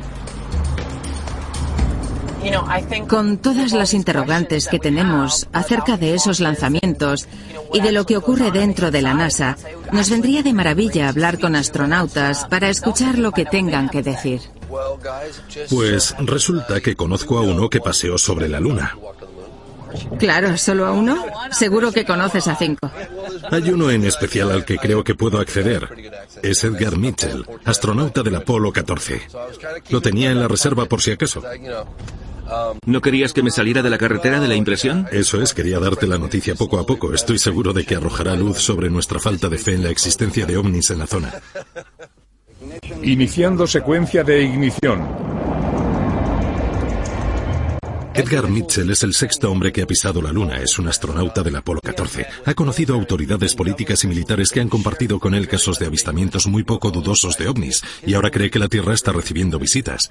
Con 3.08 3.38
todas 3.38 3.72
las 3.72 3.94
interrogantes 3.94 4.68
que 4.68 4.78
tenemos 4.78 5.48
acerca 5.52 5.96
de 5.96 6.14
esos 6.14 6.40
lanzamientos 6.40 7.28
y 7.72 7.80
de 7.80 7.92
lo 7.92 8.06
que 8.06 8.16
ocurre 8.16 8.50
dentro 8.50 8.90
de 8.90 9.02
la 9.02 9.14
NASA, 9.14 9.56
nos 9.92 10.10
vendría 10.10 10.42
de 10.42 10.52
maravilla 10.52 11.08
hablar 11.08 11.38
con 11.38 11.56
astronautas 11.56 12.46
para 12.46 12.68
escuchar 12.68 13.18
lo 13.18 13.32
que 13.32 13.44
tengan 13.44 13.88
que 13.88 14.02
decir. 14.02 14.40
Pues 15.70 16.14
resulta 16.18 16.80
que 16.80 16.96
conozco 16.96 17.38
a 17.38 17.42
uno 17.42 17.68
que 17.68 17.80
paseó 17.80 18.18
sobre 18.18 18.48
la 18.48 18.60
Luna. 18.60 18.96
Claro, 20.18 20.56
¿solo 20.58 20.86
a 20.86 20.92
uno? 20.92 21.24
Seguro 21.52 21.92
que 21.92 22.04
conoces 22.04 22.48
a 22.48 22.56
cinco. 22.56 22.90
Hay 23.50 23.70
uno 23.70 23.90
en 23.90 24.04
especial 24.04 24.50
al 24.50 24.64
que 24.64 24.78
creo 24.78 25.04
que 25.04 25.14
puedo 25.14 25.38
acceder. 25.38 25.88
Es 26.42 26.64
Edgar 26.64 26.96
Mitchell, 26.98 27.46
astronauta 27.64 28.22
del 28.22 28.36
Apolo 28.36 28.72
14. 28.72 29.22
Lo 29.90 30.00
tenía 30.00 30.30
en 30.30 30.40
la 30.40 30.48
reserva 30.48 30.86
por 30.86 31.00
si 31.00 31.12
acaso. 31.12 31.42
¿No 32.84 33.00
querías 33.00 33.32
que 33.32 33.42
me 33.42 33.50
saliera 33.50 33.82
de 33.82 33.90
la 33.90 33.98
carretera 33.98 34.40
de 34.40 34.48
la 34.48 34.54
impresión? 34.54 35.06
Eso 35.10 35.42
es, 35.42 35.54
quería 35.54 35.78
darte 35.78 36.06
la 36.06 36.18
noticia 36.18 36.54
poco 36.54 36.78
a 36.78 36.86
poco. 36.86 37.12
Estoy 37.12 37.38
seguro 37.38 37.72
de 37.72 37.84
que 37.84 37.96
arrojará 37.96 38.34
luz 38.36 38.58
sobre 38.58 38.90
nuestra 38.90 39.18
falta 39.18 39.48
de 39.48 39.58
fe 39.58 39.74
en 39.74 39.82
la 39.82 39.90
existencia 39.90 40.46
de 40.46 40.56
ovnis 40.56 40.90
en 40.90 40.98
la 40.98 41.06
zona. 41.06 41.32
Iniciando 43.02 43.66
secuencia 43.66 44.24
de 44.24 44.42
ignición. 44.42 45.06
Edgar 48.14 48.48
Mitchell 48.48 48.90
es 48.90 49.02
el 49.02 49.12
sexto 49.12 49.50
hombre 49.50 49.72
que 49.72 49.82
ha 49.82 49.86
pisado 49.86 50.22
la 50.22 50.32
Luna. 50.32 50.56
Es 50.56 50.78
un 50.78 50.88
astronauta 50.88 51.42
del 51.42 51.56
Apolo 51.56 51.80
14. 51.82 52.26
Ha 52.46 52.54
conocido 52.54 52.94
autoridades 52.94 53.54
políticas 53.54 54.04
y 54.04 54.06
militares 54.06 54.50
que 54.50 54.60
han 54.60 54.70
compartido 54.70 55.20
con 55.20 55.34
él 55.34 55.46
casos 55.48 55.78
de 55.78 55.86
avistamientos 55.86 56.46
muy 56.46 56.62
poco 56.62 56.90
dudosos 56.90 57.36
de 57.36 57.48
ovnis 57.48 57.82
y 58.06 58.14
ahora 58.14 58.30
cree 58.30 58.50
que 58.50 58.58
la 58.58 58.68
Tierra 58.68 58.94
está 58.94 59.12
recibiendo 59.12 59.58
visitas. 59.58 60.10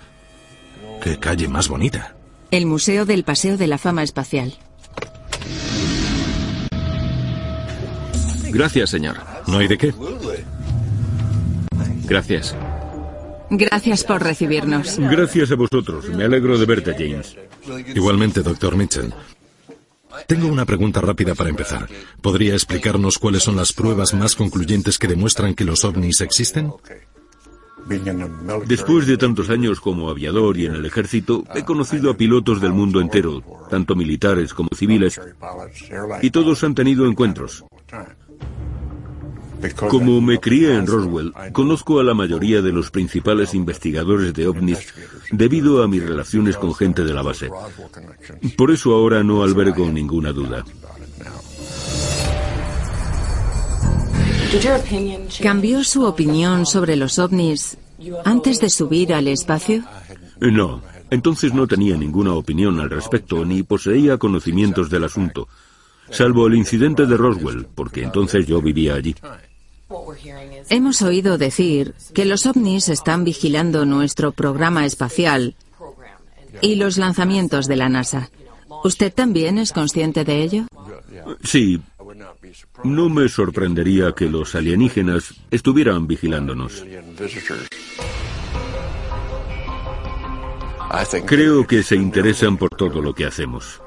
¡Qué 1.01 1.17
calle 1.17 1.47
más 1.47 1.67
bonita! 1.67 2.15
El 2.55 2.65
Museo 2.67 3.05
del 3.05 3.25
Paseo 3.25 3.57
de 3.57 3.67
la 3.67 3.77
Fama 3.77 4.01
Espacial. 4.01 4.53
Gracias, 8.49 8.91
señor. 8.91 9.17
No 9.45 9.57
hay 9.57 9.67
de 9.67 9.77
qué. 9.77 9.93
Gracias. 12.05 12.55
Gracias 13.49 14.05
por 14.05 14.23
recibirnos. 14.23 14.97
Gracias 14.97 15.51
a 15.51 15.55
vosotros. 15.55 16.07
Me 16.07 16.23
alegro 16.23 16.57
de 16.57 16.65
verte, 16.65 16.93
James. 16.93 17.35
Igualmente, 17.93 18.41
doctor 18.41 18.77
Mitchell. 18.77 19.13
Tengo 20.25 20.47
una 20.47 20.65
pregunta 20.65 21.01
rápida 21.01 21.35
para 21.35 21.49
empezar. 21.49 21.89
¿Podría 22.21 22.53
explicarnos 22.53 23.19
cuáles 23.19 23.43
son 23.43 23.57
las 23.57 23.73
pruebas 23.73 24.13
más 24.13 24.33
concluyentes 24.33 24.97
que 24.97 25.09
demuestran 25.09 25.55
que 25.55 25.65
los 25.65 25.83
ovnis 25.83 26.21
existen? 26.21 26.71
Después 28.65 29.05
de 29.05 29.17
tantos 29.17 29.49
años 29.49 29.79
como 29.79 30.09
aviador 30.09 30.57
y 30.57 30.65
en 30.65 30.75
el 30.75 30.85
ejército, 30.85 31.43
he 31.53 31.63
conocido 31.63 32.09
a 32.09 32.17
pilotos 32.17 32.59
del 32.59 32.73
mundo 32.73 32.99
entero, 32.99 33.43
tanto 33.69 33.95
militares 33.95 34.53
como 34.53 34.69
civiles, 34.75 35.21
y 36.21 36.29
todos 36.31 36.63
han 36.63 36.73
tenido 36.73 37.05
encuentros. 37.05 37.63
Como 39.89 40.21
me 40.21 40.39
crié 40.39 40.75
en 40.75 40.87
Roswell, 40.87 41.33
conozco 41.51 41.99
a 41.99 42.03
la 42.03 42.13
mayoría 42.13 42.61
de 42.61 42.71
los 42.71 42.91
principales 42.91 43.53
investigadores 43.53 44.33
de 44.33 44.47
ovnis 44.47 44.93
debido 45.31 45.81
a 45.81 45.87
mis 45.87 46.03
relaciones 46.03 46.57
con 46.57 46.75
gente 46.75 47.03
de 47.03 47.13
la 47.13 47.21
base. 47.21 47.49
Por 48.57 48.71
eso 48.71 48.93
ahora 48.93 49.23
no 49.23 49.43
albergo 49.43 49.89
ninguna 49.89 50.31
duda. 50.31 50.63
¿Cambió 55.41 55.83
su 55.83 56.05
opinión 56.05 56.65
sobre 56.65 56.95
los 56.95 57.19
ovnis 57.19 57.77
antes 58.23 58.59
de 58.59 58.69
subir 58.69 59.13
al 59.13 59.27
espacio? 59.27 59.83
No, 60.39 60.81
entonces 61.09 61.53
no 61.53 61.67
tenía 61.67 61.97
ninguna 61.97 62.33
opinión 62.33 62.79
al 62.79 62.89
respecto 62.89 63.43
ni 63.45 63.63
poseía 63.63 64.17
conocimientos 64.17 64.89
del 64.89 65.03
asunto, 65.03 65.47
salvo 66.09 66.47
el 66.47 66.55
incidente 66.55 67.05
de 67.05 67.17
Roswell, 67.17 67.67
porque 67.73 68.03
entonces 68.03 68.47
yo 68.47 68.61
vivía 68.61 68.95
allí. 68.95 69.15
Hemos 70.69 71.01
oído 71.01 71.37
decir 71.37 71.93
que 72.13 72.25
los 72.25 72.45
ovnis 72.45 72.89
están 72.89 73.23
vigilando 73.23 73.85
nuestro 73.85 74.31
programa 74.31 74.85
espacial 74.85 75.55
y 76.61 76.75
los 76.75 76.97
lanzamientos 76.97 77.67
de 77.67 77.75
la 77.75 77.89
NASA. 77.89 78.29
¿Usted 78.83 79.13
también 79.13 79.57
es 79.57 79.71
consciente 79.71 80.23
de 80.23 80.43
ello? 80.43 80.65
Sí. 81.43 81.81
No 82.83 83.09
me 83.09 83.29
sorprendería 83.29 84.13
que 84.13 84.25
los 84.25 84.55
alienígenas 84.55 85.33
estuvieran 85.51 86.07
vigilándonos. 86.07 86.83
Creo 91.25 91.67
que 91.67 91.83
se 91.83 91.95
interesan 91.95 92.57
por 92.57 92.69
todo 92.69 93.01
lo 93.01 93.13
que 93.13 93.25
hacemos. 93.25 93.81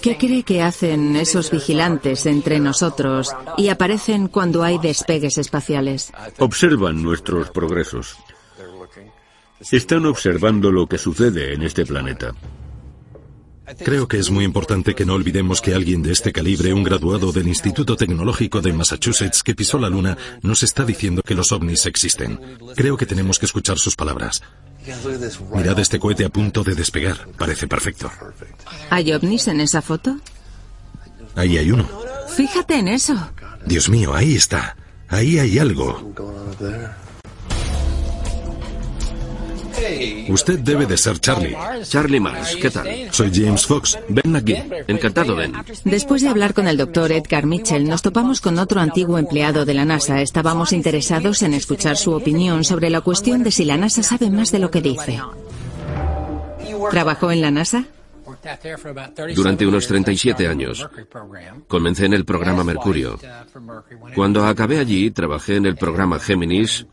¿Qué 0.00 0.16
cree 0.16 0.42
que 0.44 0.62
hacen 0.62 1.16
esos 1.16 1.50
vigilantes 1.50 2.24
entre 2.24 2.58
nosotros 2.58 3.34
y 3.58 3.68
aparecen 3.68 4.28
cuando 4.28 4.62
hay 4.62 4.78
despegues 4.78 5.36
espaciales? 5.36 6.12
Observan 6.38 7.02
nuestros 7.02 7.50
progresos. 7.50 8.16
Están 9.70 10.06
observando 10.06 10.70
lo 10.70 10.86
que 10.86 10.96
sucede 10.96 11.52
en 11.52 11.62
este 11.62 11.84
planeta. 11.84 12.32
Creo 13.84 14.08
que 14.08 14.18
es 14.18 14.30
muy 14.30 14.44
importante 14.44 14.94
que 14.94 15.04
no 15.04 15.14
olvidemos 15.14 15.60
que 15.60 15.74
alguien 15.74 16.02
de 16.02 16.12
este 16.12 16.32
calibre, 16.32 16.72
un 16.72 16.84
graduado 16.84 17.32
del 17.32 17.48
Instituto 17.48 17.96
Tecnológico 17.96 18.60
de 18.60 18.72
Massachusetts 18.72 19.42
que 19.42 19.54
pisó 19.54 19.78
la 19.78 19.90
Luna, 19.90 20.16
nos 20.42 20.62
está 20.62 20.84
diciendo 20.84 21.22
que 21.22 21.34
los 21.34 21.52
ovnis 21.52 21.86
existen. 21.86 22.40
Creo 22.74 22.96
que 22.96 23.06
tenemos 23.06 23.38
que 23.38 23.46
escuchar 23.46 23.78
sus 23.78 23.96
palabras. 23.96 24.42
Mirad 25.54 25.78
este 25.78 25.98
cohete 25.98 26.24
a 26.24 26.30
punto 26.30 26.64
de 26.64 26.74
despegar. 26.74 27.28
Parece 27.36 27.66
perfecto. 27.66 28.10
¿Hay 28.90 29.12
ovnis 29.12 29.48
en 29.48 29.60
esa 29.60 29.82
foto? 29.82 30.18
Ahí 31.34 31.58
hay 31.58 31.70
uno. 31.70 31.88
Fíjate 32.34 32.76
en 32.76 32.88
eso. 32.88 33.14
Dios 33.66 33.88
mío, 33.88 34.14
ahí 34.14 34.34
está. 34.34 34.76
Ahí 35.08 35.38
hay 35.38 35.58
algo. 35.58 36.14
Usted 40.28 40.58
debe 40.60 40.86
de 40.86 40.96
ser 40.96 41.18
Charlie. 41.20 41.56
Charlie 41.82 42.20
Mars, 42.20 42.56
¿qué 42.60 42.70
tal? 42.70 42.86
Soy 43.10 43.30
James 43.32 43.66
Fox. 43.66 43.98
Ven 44.08 44.36
aquí. 44.36 44.54
Encantado, 44.86 45.36
Ben. 45.36 45.52
Después 45.84 46.22
de 46.22 46.28
hablar 46.28 46.54
con 46.54 46.68
el 46.68 46.76
doctor 46.76 47.10
Edgar 47.12 47.46
Mitchell, 47.46 47.88
nos 47.88 48.02
topamos 48.02 48.40
con 48.40 48.58
otro 48.58 48.80
antiguo 48.80 49.18
empleado 49.18 49.64
de 49.64 49.74
la 49.74 49.84
NASA. 49.84 50.20
Estábamos 50.20 50.72
interesados 50.72 51.42
en 51.42 51.54
escuchar 51.54 51.96
su 51.96 52.12
opinión 52.12 52.64
sobre 52.64 52.90
la 52.90 53.00
cuestión 53.00 53.42
de 53.42 53.50
si 53.50 53.64
la 53.64 53.76
NASA 53.76 54.02
sabe 54.02 54.30
más 54.30 54.52
de 54.52 54.58
lo 54.58 54.70
que 54.70 54.82
dice. 54.82 55.20
¿Trabajó 56.90 57.30
en 57.30 57.40
la 57.40 57.50
NASA? 57.50 57.84
Durante 59.34 59.66
unos 59.66 59.86
37 59.86 60.46
años. 60.46 60.88
Comencé 61.66 62.06
en 62.06 62.12
el 62.12 62.24
programa 62.24 62.62
Mercurio. 62.62 63.18
Cuando 64.14 64.46
acabé 64.46 64.78
allí, 64.78 65.10
trabajé 65.10 65.56
en 65.56 65.66
el 65.66 65.76
programa 65.76 66.18
Géminis 66.18 66.86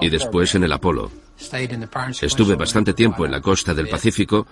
y 0.00 0.08
después 0.08 0.54
en 0.54 0.64
el 0.64 0.72
Apolo. 0.72 1.10
Estuve 2.20 2.54
bastante 2.56 2.92
tiempo 2.92 3.24
en 3.24 3.32
la 3.32 3.40
costa 3.40 3.74
del 3.74 3.88
Pacífico 3.88 4.46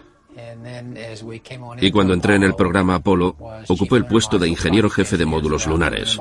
y 1.80 1.90
cuando 1.90 2.14
entré 2.14 2.36
en 2.36 2.44
el 2.44 2.54
programa 2.54 2.96
Apolo 2.96 3.36
ocupé 3.66 3.96
el 3.96 4.06
puesto 4.06 4.38
de 4.38 4.48
ingeniero 4.48 4.88
jefe 4.88 5.16
de 5.16 5.26
módulos 5.26 5.66
lunares. 5.66 6.18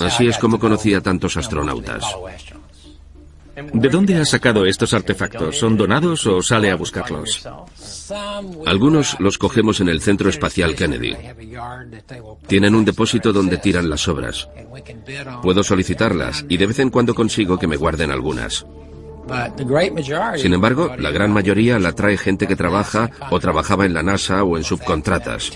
Así 0.00 0.26
es 0.26 0.38
como 0.38 0.58
conocí 0.58 0.94
a 0.94 1.00
tantos 1.00 1.36
astronautas. 1.36 2.04
¿De 3.72 3.88
dónde 3.88 4.16
ha 4.16 4.24
sacado 4.24 4.64
estos 4.64 4.94
artefactos? 4.94 5.58
¿Son 5.58 5.76
donados 5.76 6.26
o 6.26 6.42
sale 6.42 6.70
a 6.70 6.76
buscarlos? 6.76 7.46
Algunos 8.66 9.18
los 9.20 9.38
cogemos 9.38 9.80
en 9.80 9.88
el 9.88 10.00
Centro 10.00 10.28
Espacial 10.28 10.74
Kennedy. 10.74 11.16
Tienen 12.46 12.74
un 12.74 12.84
depósito 12.84 13.32
donde 13.32 13.58
tiran 13.58 13.90
las 13.90 14.06
obras. 14.08 14.48
Puedo 15.42 15.62
solicitarlas 15.62 16.44
y 16.48 16.56
de 16.56 16.66
vez 16.66 16.78
en 16.78 16.90
cuando 16.90 17.14
consigo 17.14 17.58
que 17.58 17.66
me 17.66 17.76
guarden 17.76 18.10
algunas. 18.10 18.64
Sin 20.36 20.54
embargo, 20.54 20.94
la 20.98 21.10
gran 21.10 21.32
mayoría 21.32 21.78
la 21.78 21.92
trae 21.92 22.16
gente 22.16 22.46
que 22.46 22.56
trabaja 22.56 23.10
o 23.30 23.38
trabajaba 23.38 23.86
en 23.86 23.94
la 23.94 24.02
NASA 24.02 24.42
o 24.42 24.56
en 24.56 24.64
subcontratas. 24.64 25.52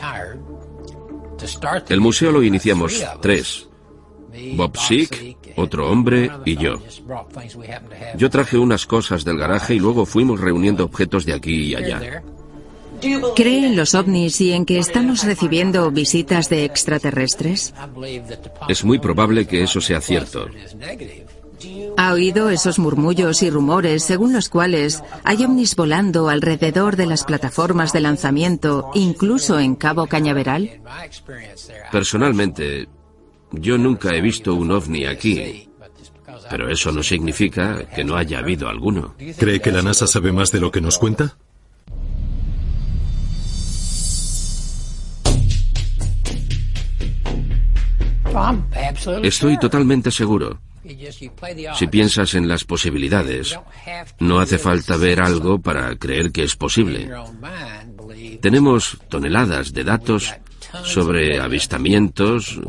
El 1.89 2.01
museo 2.01 2.31
lo 2.31 2.43
iniciamos 2.43 3.05
tres. 3.21 3.69
Bob 4.57 4.77
Sick, 4.77 5.37
otro 5.57 5.91
hombre 5.91 6.31
y 6.45 6.57
yo. 6.57 6.81
Yo 8.17 8.31
traje 8.31 8.59
unas 8.59 8.87
cosas 8.87 9.25
del 9.25 9.39
garaje 9.39 9.75
y 9.75 9.79
luego 9.79 10.07
fuimos 10.07 10.41
reuniendo 10.41 10.85
objetos 10.85 11.25
de 11.25 11.35
aquí 11.35 11.71
y 11.71 11.75
allá. 11.75 12.23
¿Cree 13.37 13.67
en 13.67 13.77
los 13.77 13.95
ovnis 13.95 14.41
y 14.41 14.53
en 14.53 14.65
que 14.65 14.79
estamos 14.79 15.25
recibiendo 15.25 15.91
visitas 15.91 16.49
de 16.49 16.65
extraterrestres? 16.65 17.75
Es 18.69 18.85
muy 18.85 18.99
probable 18.99 19.47
que 19.47 19.63
eso 19.63 19.81
sea 19.81 20.01
cierto. 20.01 20.47
¿Ha 21.97 22.13
oído 22.13 22.51
esos 22.51 22.79
murmullos 22.79 23.43
y 23.43 23.51
rumores 23.51 24.03
según 24.05 24.33
los 24.33 24.49
cuales 24.49 25.03
hay 25.23 25.45
ovnis 25.45 25.77
volando 25.77 26.29
alrededor 26.29 26.97
de 26.97 27.07
las 27.07 27.25
plataformas 27.25 27.93
de 27.93 28.01
lanzamiento, 28.01 28.91
incluso 28.95 29.59
en 29.59 29.75
Cabo 29.77 30.07
Cañaveral? 30.07 30.81
Personalmente, 31.93 32.89
yo 33.61 33.79
nunca 33.79 34.15
he 34.15 34.21
visto 34.21 34.55
un 34.55 34.71
ovni 34.71 35.07
aquí, 35.07 35.69
pero 36.51 36.71
eso 36.71 36.93
no 36.93 37.03
significa 37.03 37.87
que 37.95 38.05
no 38.05 38.17
haya 38.17 38.39
habido 38.39 38.69
alguno. 38.69 39.15
¿Cree 39.39 39.61
que 39.61 39.73
la 39.73 39.83
NASA 39.83 40.07
sabe 40.07 40.33
más 40.33 40.51
de 40.53 40.61
lo 40.61 40.71
que 40.71 40.81
nos 40.81 40.99
cuenta? 40.99 41.37
Estoy 49.23 49.59
totalmente 49.59 50.11
seguro. 50.11 50.61
Si 51.79 51.87
piensas 51.87 52.35
en 52.35 52.47
las 52.47 52.65
posibilidades, 52.65 53.59
no 54.21 54.39
hace 54.39 54.59
falta 54.59 54.97
ver 54.97 55.21
algo 55.21 55.59
para 55.61 55.97
creer 55.97 56.31
que 56.31 56.45
es 56.45 56.57
posible. 56.57 57.11
Tenemos 58.43 58.99
toneladas 59.09 59.73
de 59.73 59.85
datos 59.85 60.35
sobre 60.83 61.41
avistamientos, 61.41 62.61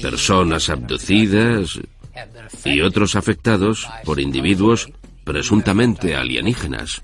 personas 0.00 0.68
abducidas 0.68 1.80
y 2.64 2.80
otros 2.80 3.16
afectados 3.16 3.88
por 4.04 4.20
individuos 4.20 4.90
presuntamente 5.24 6.16
alienígenas. 6.16 7.00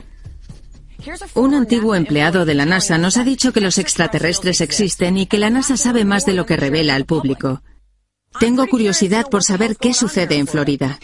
Un 1.35 1.55
antiguo 1.55 1.95
empleado 1.95 2.45
de 2.45 2.55
la 2.55 2.67
NASA 2.67 2.99
nos 2.99 3.17
ha 3.17 3.25
dicho 3.25 3.53
que 3.53 3.61
los 3.61 3.79
extraterrestres 3.79 4.61
existen 4.61 5.17
y 5.17 5.27
que 5.27 5.39
la 5.39 5.51
NASA 5.51 5.77
sabe 5.77 6.05
más 6.05 6.27
de 6.27 6.35
lo 6.35 6.45
que 6.45 6.57
revela 6.57 6.97
al 6.97 7.07
público. 7.07 7.63
Tengo 8.41 8.67
curiosidad 8.67 9.27
por 9.31 9.43
saber 9.43 9.77
qué 9.77 9.95
sucede 9.95 10.37
en 10.37 10.47
Florida. 10.47 10.99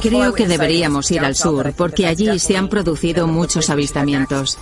Creo 0.00 0.32
que 0.34 0.46
deberíamos 0.46 1.10
ir 1.10 1.20
al 1.20 1.34
sur 1.34 1.72
porque 1.76 2.06
allí 2.06 2.38
se 2.38 2.56
han 2.56 2.68
producido 2.68 3.26
muchos 3.26 3.70
avistamientos. 3.70 4.58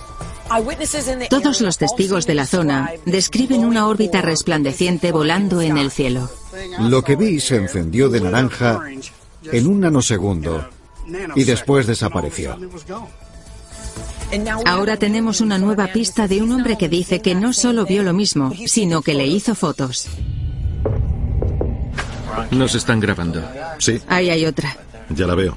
Todos 1.29 1.61
los 1.61 1.77
testigos 1.77 2.25
de 2.27 2.33
la 2.33 2.45
zona 2.45 2.91
describen 3.05 3.63
una 3.63 3.87
órbita 3.87 4.21
resplandeciente 4.21 5.11
volando 5.11 5.61
en 5.61 5.77
el 5.77 5.91
cielo. 5.91 6.29
Lo 6.79 7.03
que 7.03 7.15
vi 7.15 7.39
se 7.39 7.55
encendió 7.55 8.09
de 8.09 8.19
naranja 8.19 8.81
en 9.43 9.67
un 9.67 9.79
nanosegundo 9.79 10.67
y 11.35 11.43
después 11.45 11.87
desapareció. 11.87 12.57
Ahora 14.65 14.97
tenemos 14.97 15.41
una 15.41 15.57
nueva 15.57 15.87
pista 15.87 16.27
de 16.27 16.41
un 16.41 16.51
hombre 16.51 16.77
que 16.77 16.89
dice 16.89 17.21
que 17.21 17.35
no 17.35 17.53
solo 17.53 17.85
vio 17.85 18.03
lo 18.03 18.13
mismo, 18.13 18.53
sino 18.65 19.01
que 19.01 19.13
le 19.13 19.27
hizo 19.27 19.55
fotos. 19.55 20.07
Nos 22.51 22.75
están 22.75 22.99
grabando. 22.99 23.43
Sí. 23.79 24.01
Ahí 24.07 24.29
hay 24.29 24.45
otra. 24.45 24.77
Ya 25.15 25.27
la 25.27 25.35
veo. 25.35 25.55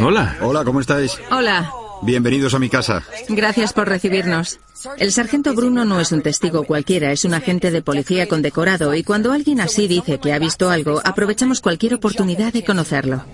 Hola. 0.00 0.36
Hola, 0.40 0.64
¿cómo 0.64 0.80
estáis? 0.80 1.18
Hola. 1.30 1.72
Bienvenidos 2.02 2.54
a 2.54 2.58
mi 2.58 2.68
casa. 2.68 3.04
Gracias 3.28 3.72
por 3.72 3.88
recibirnos. 3.88 4.58
El 4.98 5.12
sargento 5.12 5.54
Bruno 5.54 5.84
no 5.84 6.00
es 6.00 6.10
un 6.10 6.22
testigo 6.22 6.64
cualquiera, 6.64 7.12
es 7.12 7.24
un 7.24 7.34
agente 7.34 7.70
de 7.70 7.82
policía 7.82 8.26
condecorado 8.26 8.94
y 8.94 9.04
cuando 9.04 9.30
alguien 9.30 9.60
así 9.60 9.86
dice 9.86 10.18
que 10.18 10.32
ha 10.32 10.38
visto 10.40 10.70
algo, 10.70 11.00
aprovechamos 11.04 11.60
cualquier 11.60 11.94
oportunidad 11.94 12.52
de 12.52 12.64
conocerlo. 12.64 13.24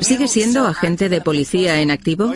¿Sigue 0.00 0.28
siendo 0.28 0.66
agente 0.66 1.08
de 1.08 1.20
policía 1.20 1.80
en 1.80 1.90
activo? 1.90 2.32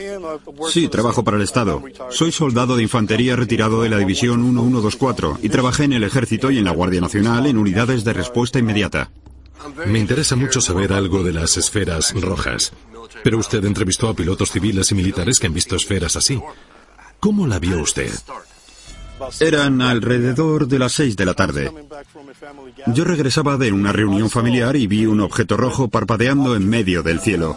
Sí, 0.71 0.89
trabajo 0.89 1.25
para 1.25 1.37
el 1.37 1.43
Estado. 1.43 1.83
Soy 2.11 2.33
soldado 2.33 2.77
de 2.77 2.83
infantería 2.83 3.37
retirado 3.37 3.83
de 3.83 3.89
la 3.89 3.99
División 3.99 4.43
1124 4.43 5.39
y 5.43 5.49
trabajé 5.49 5.85
en 5.85 5.93
el 5.93 6.05
Ejército 6.05 6.51
y 6.51 6.59
en 6.59 6.65
la 6.65 6.73
Guardia 6.73 7.01
Nacional 7.01 7.47
en 7.47 7.59
unidades 7.59 8.05
de 8.05 8.13
respuesta 8.13 8.59
inmediata. 8.59 9.11
Me 9.87 9.99
interesa 9.99 10.37
mucho 10.37 10.61
saber 10.61 10.93
algo 10.93 11.23
de 11.23 11.33
las 11.33 11.57
esferas 11.57 12.13
rojas. 12.21 12.73
Pero 13.23 13.39
usted 13.39 13.65
entrevistó 13.65 14.09
a 14.09 14.15
pilotos 14.15 14.51
civiles 14.51 14.91
y 14.93 14.95
militares 14.95 15.39
que 15.39 15.47
han 15.47 15.55
visto 15.55 15.77
esferas 15.77 16.17
así. 16.17 16.41
¿Cómo 17.21 17.47
la 17.47 17.59
vio 17.59 17.81
usted? 17.81 18.11
Eran 19.41 19.81
alrededor 19.81 20.69
de 20.69 20.79
las 20.79 20.93
seis 20.93 21.17
de 21.17 21.25
la 21.25 21.35
tarde. 21.35 21.73
Yo 22.89 23.05
regresaba 23.05 23.57
de 23.57 23.73
una 23.73 23.93
reunión 23.93 24.31
familiar 24.31 24.77
y 24.77 24.87
vi 24.87 25.07
un 25.07 25.21
objeto 25.21 25.57
rojo 25.57 25.89
parpadeando 25.89 26.55
en 26.55 26.69
medio 26.69 27.03
del 27.03 27.21
cielo. 27.21 27.57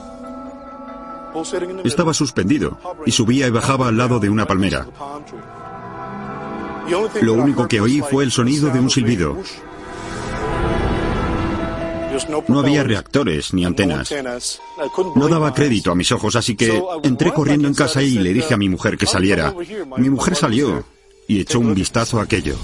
Estaba 1.84 2.14
suspendido 2.14 2.78
y 3.06 3.12
subía 3.12 3.48
y 3.48 3.52
bajaba 3.52 3.88
al 3.88 3.98
lado 3.98 4.20
de 4.20 4.30
una 4.30 4.46
palmera. 4.46 4.88
Lo 7.22 7.34
único 7.34 7.68
que 7.68 7.82
oí 7.82 8.02
fue 8.02 8.24
el 8.24 8.32
sonido 8.32 8.70
de 8.70 8.80
un 8.80 8.90
silbido. 8.90 9.38
No 12.48 12.60
había 12.60 12.84
reactores 12.84 13.54
ni 13.54 13.66
antenas. 13.66 14.12
No 15.16 15.28
daba 15.28 15.54
crédito 15.54 15.92
a 15.92 15.96
mis 15.96 16.12
ojos, 16.12 16.36
así 16.36 16.56
que 16.56 16.82
entré 17.04 17.32
corriendo 17.32 17.68
en 17.68 17.74
casa 17.74 18.02
y 18.02 18.18
le 18.18 18.34
dije 18.34 18.54
a 18.54 18.58
mi 18.58 18.70
mujer 18.70 18.98
que 18.98 19.06
saliera. 19.06 19.54
Mi 19.98 20.10
mujer 20.10 20.36
salió 20.36 20.84
y 21.30 21.40
echó 21.40 21.60
un 21.60 21.76
vistazo 21.76 22.20
a 22.20 22.24
aquello. 22.24 22.56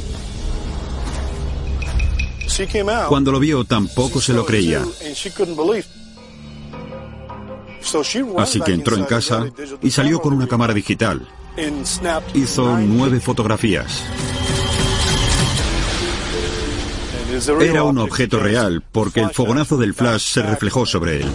Cuando 3.08 3.32
lo 3.32 3.40
vio 3.40 3.64
tampoco 3.64 4.20
se 4.20 4.34
lo 4.34 4.44
creía. 4.44 4.84
Así 8.38 8.62
que 8.62 8.74
entró 8.74 8.98
en 8.98 9.06
casa 9.06 9.46
y 9.84 9.92
salió 9.92 10.20
con 10.20 10.34
una 10.34 10.48
cámara 10.48 10.74
digital. 10.74 11.28
Hizo 12.34 12.78
nueve 12.80 13.20
fotografías. 13.20 14.04
Era 17.62 17.84
un 17.84 18.00
objeto 18.00 18.40
real 18.40 18.84
porque 18.92 19.20
el 19.20 19.30
fogonazo 19.30 19.78
del 19.78 19.94
flash 19.94 20.34
se 20.34 20.42
reflejó 20.42 20.88
sobre 20.88 21.18
él. 21.18 21.28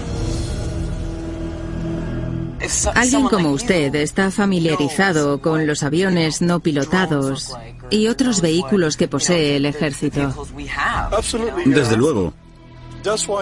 Alguien 2.95 3.29
como 3.29 3.51
usted 3.53 3.95
está 3.95 4.31
familiarizado 4.31 5.41
con 5.41 5.67
los 5.67 5.83
aviones 5.83 6.43
no 6.43 6.61
pilotados 6.61 7.57
y 7.91 8.09
otros 8.09 8.41
vehículos 8.41 8.97
que 8.97 9.09
posee 9.09 9.57
el 9.57 9.67
ejército. 9.67 10.35
Desde 11.65 11.97
luego. 11.97 12.33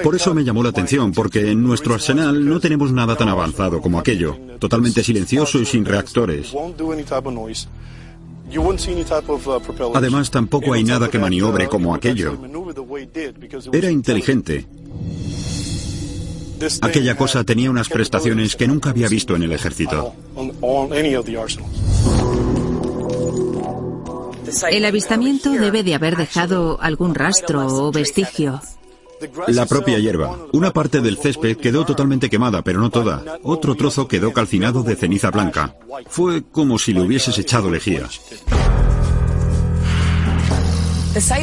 Por 0.05 0.15
eso 0.15 0.35
me 0.35 0.45
llamó 0.45 0.63
la 0.63 0.69
atención, 0.69 1.13
porque 1.13 1.51
en 1.51 1.63
nuestro 1.63 1.95
arsenal 1.95 2.49
no 2.49 2.61
tenemos 2.61 2.93
nada 2.93 3.17
tan 3.17 3.29
avanzado 3.29 3.81
como 3.81 3.99
aquello, 3.99 4.37
totalmente 4.61 5.03
silencioso 5.03 5.59
y 5.59 5.67
sin 5.67 5.85
reactores. 5.85 6.55
Además, 9.95 10.31
tampoco 10.31 10.73
hay 10.73 10.85
nada 10.85 11.11
que 11.11 11.19
maniobre 11.19 11.69
como 11.69 11.95
aquello. 11.95 12.39
Era 13.73 13.91
inteligente. 13.91 14.67
Aquella 16.83 17.17
cosa 17.17 17.45
tenía 17.45 17.71
unas 17.71 17.89
prestaciones 17.89 18.57
que 18.57 18.69
nunca 18.69 18.91
había 18.91 19.09
visto 19.09 19.37
en 19.37 19.43
el 19.43 19.53
ejército. 19.53 20.15
El 24.71 24.85
avistamiento 24.85 25.51
debe 25.53 25.83
de 25.83 25.95
haber 25.95 26.17
dejado 26.17 26.81
algún 26.81 27.15
rastro 27.15 27.67
o 27.67 27.93
vestigio. 27.93 28.61
La 29.49 29.67
propia 29.67 29.99
hierba. 29.99 30.39
Una 30.53 30.73
parte 30.73 31.01
del 31.01 31.19
césped 31.19 31.57
quedó 31.57 31.85
totalmente 31.85 32.31
quemada, 32.31 32.63
pero 32.63 32.81
no 32.81 32.91
toda. 32.91 33.39
Otro 33.43 33.75
trozo 33.75 34.07
quedó 34.07 34.33
calcinado 34.33 34.83
de 34.83 34.97
ceniza 34.97 35.31
blanca. 35.31 35.77
Fue 36.09 36.45
como 36.45 36.79
si 36.79 36.93
le 36.93 37.01
hubieses 37.03 37.37
echado 37.39 37.71
lejía. 37.71 38.09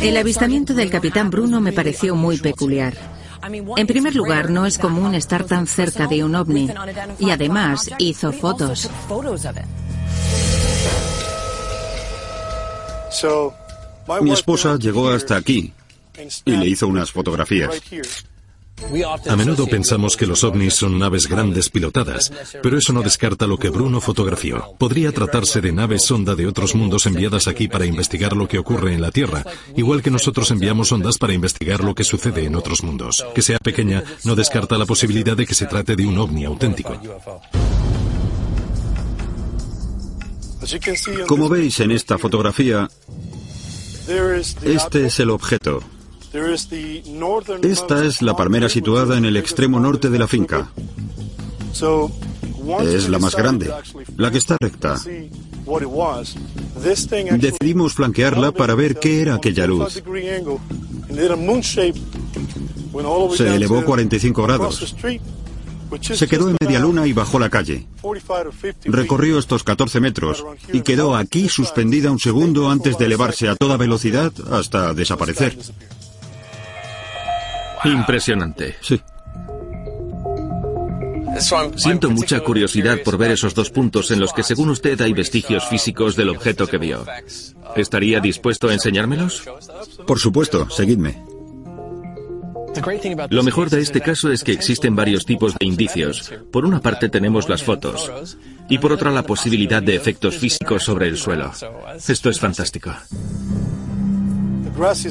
El 0.02 0.18
avistamiento 0.18 0.74
del 0.74 0.90
capitán 0.90 1.30
Bruno 1.30 1.60
me 1.60 1.74
pareció 1.74 2.16
muy 2.16 2.38
peculiar. 2.38 3.15
En 3.78 3.88
primer 3.88 4.16
lugar, 4.16 4.50
no 4.50 4.66
es 4.66 4.78
común 4.78 5.14
estar 5.14 5.44
tan 5.44 5.68
cerca 5.68 6.08
de 6.08 6.24
un 6.24 6.36
ovni 6.36 6.70
y 7.20 7.30
además 7.30 7.90
hizo 8.00 8.32
fotos. 8.32 8.90
Mi 14.22 14.32
esposa 14.32 14.78
llegó 14.78 15.10
hasta 15.10 15.38
aquí 15.38 15.74
y 16.46 16.52
le 16.52 16.68
hizo 16.68 16.88
unas 16.88 17.12
fotografías. 17.12 17.82
A 19.30 19.36
menudo 19.36 19.68
pensamos 19.68 20.18
que 20.18 20.28
los 20.28 20.44
ovnis 20.44 20.74
son 20.74 21.00
naves 21.00 21.28
grandes 21.28 21.70
pilotadas, 21.70 22.32
pero 22.62 22.78
eso 22.78 22.92
no 22.92 23.02
descarta 23.02 23.48
lo 23.48 23.58
que 23.58 23.70
Bruno 23.70 24.02
fotografió. 24.02 24.76
Podría 24.78 25.14
tratarse 25.14 25.62
de 25.62 25.72
naves 25.72 26.04
sonda 26.04 26.36
de 26.36 26.46
otros 26.46 26.76
mundos 26.76 27.06
enviadas 27.06 27.48
aquí 27.48 27.68
para 27.70 27.86
investigar 27.86 28.36
lo 28.36 28.48
que 28.48 28.60
ocurre 28.60 28.94
en 28.94 29.02
la 29.02 29.12
Tierra, 29.12 29.46
igual 29.78 30.04
que 30.04 30.12
nosotros 30.12 30.52
enviamos 30.52 30.92
ondas 30.92 31.18
para 31.18 31.34
investigar 31.34 31.84
lo 31.84 31.96
que 31.96 32.04
sucede 32.04 32.46
en 32.46 32.56
otros 32.56 32.84
mundos. 32.84 33.26
Que 33.34 33.42
sea 33.42 33.60
pequeña 33.60 34.04
no 34.26 34.36
descarta 34.36 34.78
la 34.78 34.86
posibilidad 34.86 35.38
de 35.38 35.46
que 35.46 35.56
se 35.56 35.68
trate 35.68 35.96
de 35.96 36.06
un 36.06 36.18
ovni 36.18 36.44
auténtico. 36.44 37.00
Como 41.28 41.48
veis 41.48 41.80
en 41.80 41.92
esta 41.92 42.18
fotografía, 42.18 42.90
este 44.64 45.06
es 45.06 45.20
el 45.20 45.30
objeto. 45.30 45.82
Esta 47.64 48.04
es 48.04 48.22
la 48.22 48.36
palmera 48.36 48.68
situada 48.68 49.18
en 49.18 49.26
el 49.26 49.38
extremo 49.38 49.80
norte 49.80 50.10
de 50.10 50.20
la 50.20 50.28
finca. 50.28 50.70
Es 52.82 53.10
la 53.10 53.20
más 53.20 53.36
grande, 53.36 53.72
la 54.18 54.32
que 54.32 54.38
está 54.38 54.58
recta. 54.60 55.00
Decidimos 57.38 57.94
flanquearla 57.94 58.52
para 58.52 58.76
ver 58.76 59.00
qué 59.00 59.22
era 59.22 59.36
aquella 59.36 59.66
luz. 59.66 60.04
Se 63.36 63.56
elevó 63.56 63.86
45 63.86 64.44
grados. 64.44 64.96
Se 66.02 66.28
quedó 66.28 66.50
en 66.50 66.58
media 66.60 66.80
luna 66.80 67.08
y 67.08 67.14
bajó 67.14 67.40
la 67.40 67.50
calle. 67.50 67.88
Recorrió 68.84 69.40
estos 69.40 69.64
14 69.64 70.00
metros 70.00 70.44
y 70.74 70.82
quedó 70.82 71.16
aquí 71.16 71.48
suspendida 71.48 72.12
un 72.12 72.20
segundo 72.20 72.70
antes 72.70 72.98
de 72.98 73.06
elevarse 73.06 73.48
a 73.48 73.56
toda 73.56 73.78
velocidad 73.78 74.34
hasta 74.52 74.94
desaparecer. 74.94 75.58
Impresionante. 77.84 78.76
Sí. 78.82 79.02
Siento 81.76 82.10
mucha 82.10 82.40
curiosidad 82.40 83.00
por 83.04 83.18
ver 83.18 83.32
esos 83.32 83.54
dos 83.54 83.70
puntos 83.70 84.10
en 84.12 84.20
los 84.20 84.32
que 84.32 84.44
según 84.44 84.70
usted 84.70 85.00
hay 85.02 85.14
vestigios 85.14 85.66
físicos 85.66 86.16
del 86.16 86.30
objeto 86.30 86.68
que 86.68 86.78
vio. 86.78 87.06
¿Estaría 87.76 88.20
dispuesto 88.20 88.70
a 88.70 88.74
enseñármelos? 88.74 89.44
Por 90.08 90.20
supuesto, 90.20 90.70
seguidme. 90.70 91.22
Lo 93.30 93.44
mejor 93.44 93.70
de 93.70 93.82
este 93.82 94.02
caso 94.02 94.32
es 94.32 94.44
que 94.44 94.52
existen 94.52 94.96
varios 94.96 95.26
tipos 95.26 95.56
de 95.58 95.66
indicios. 95.66 96.32
Por 96.52 96.66
una 96.66 96.82
parte 96.82 97.10
tenemos 97.10 97.48
las 97.48 97.64
fotos 97.64 98.38
y 98.70 98.78
por 98.78 98.92
otra 98.92 99.12
la 99.12 99.24
posibilidad 99.24 99.82
de 99.82 99.96
efectos 99.96 100.38
físicos 100.38 100.84
sobre 100.84 101.08
el 101.08 101.18
suelo. 101.18 101.52
Esto 102.08 102.30
es 102.30 102.40
fantástico. 102.40 102.92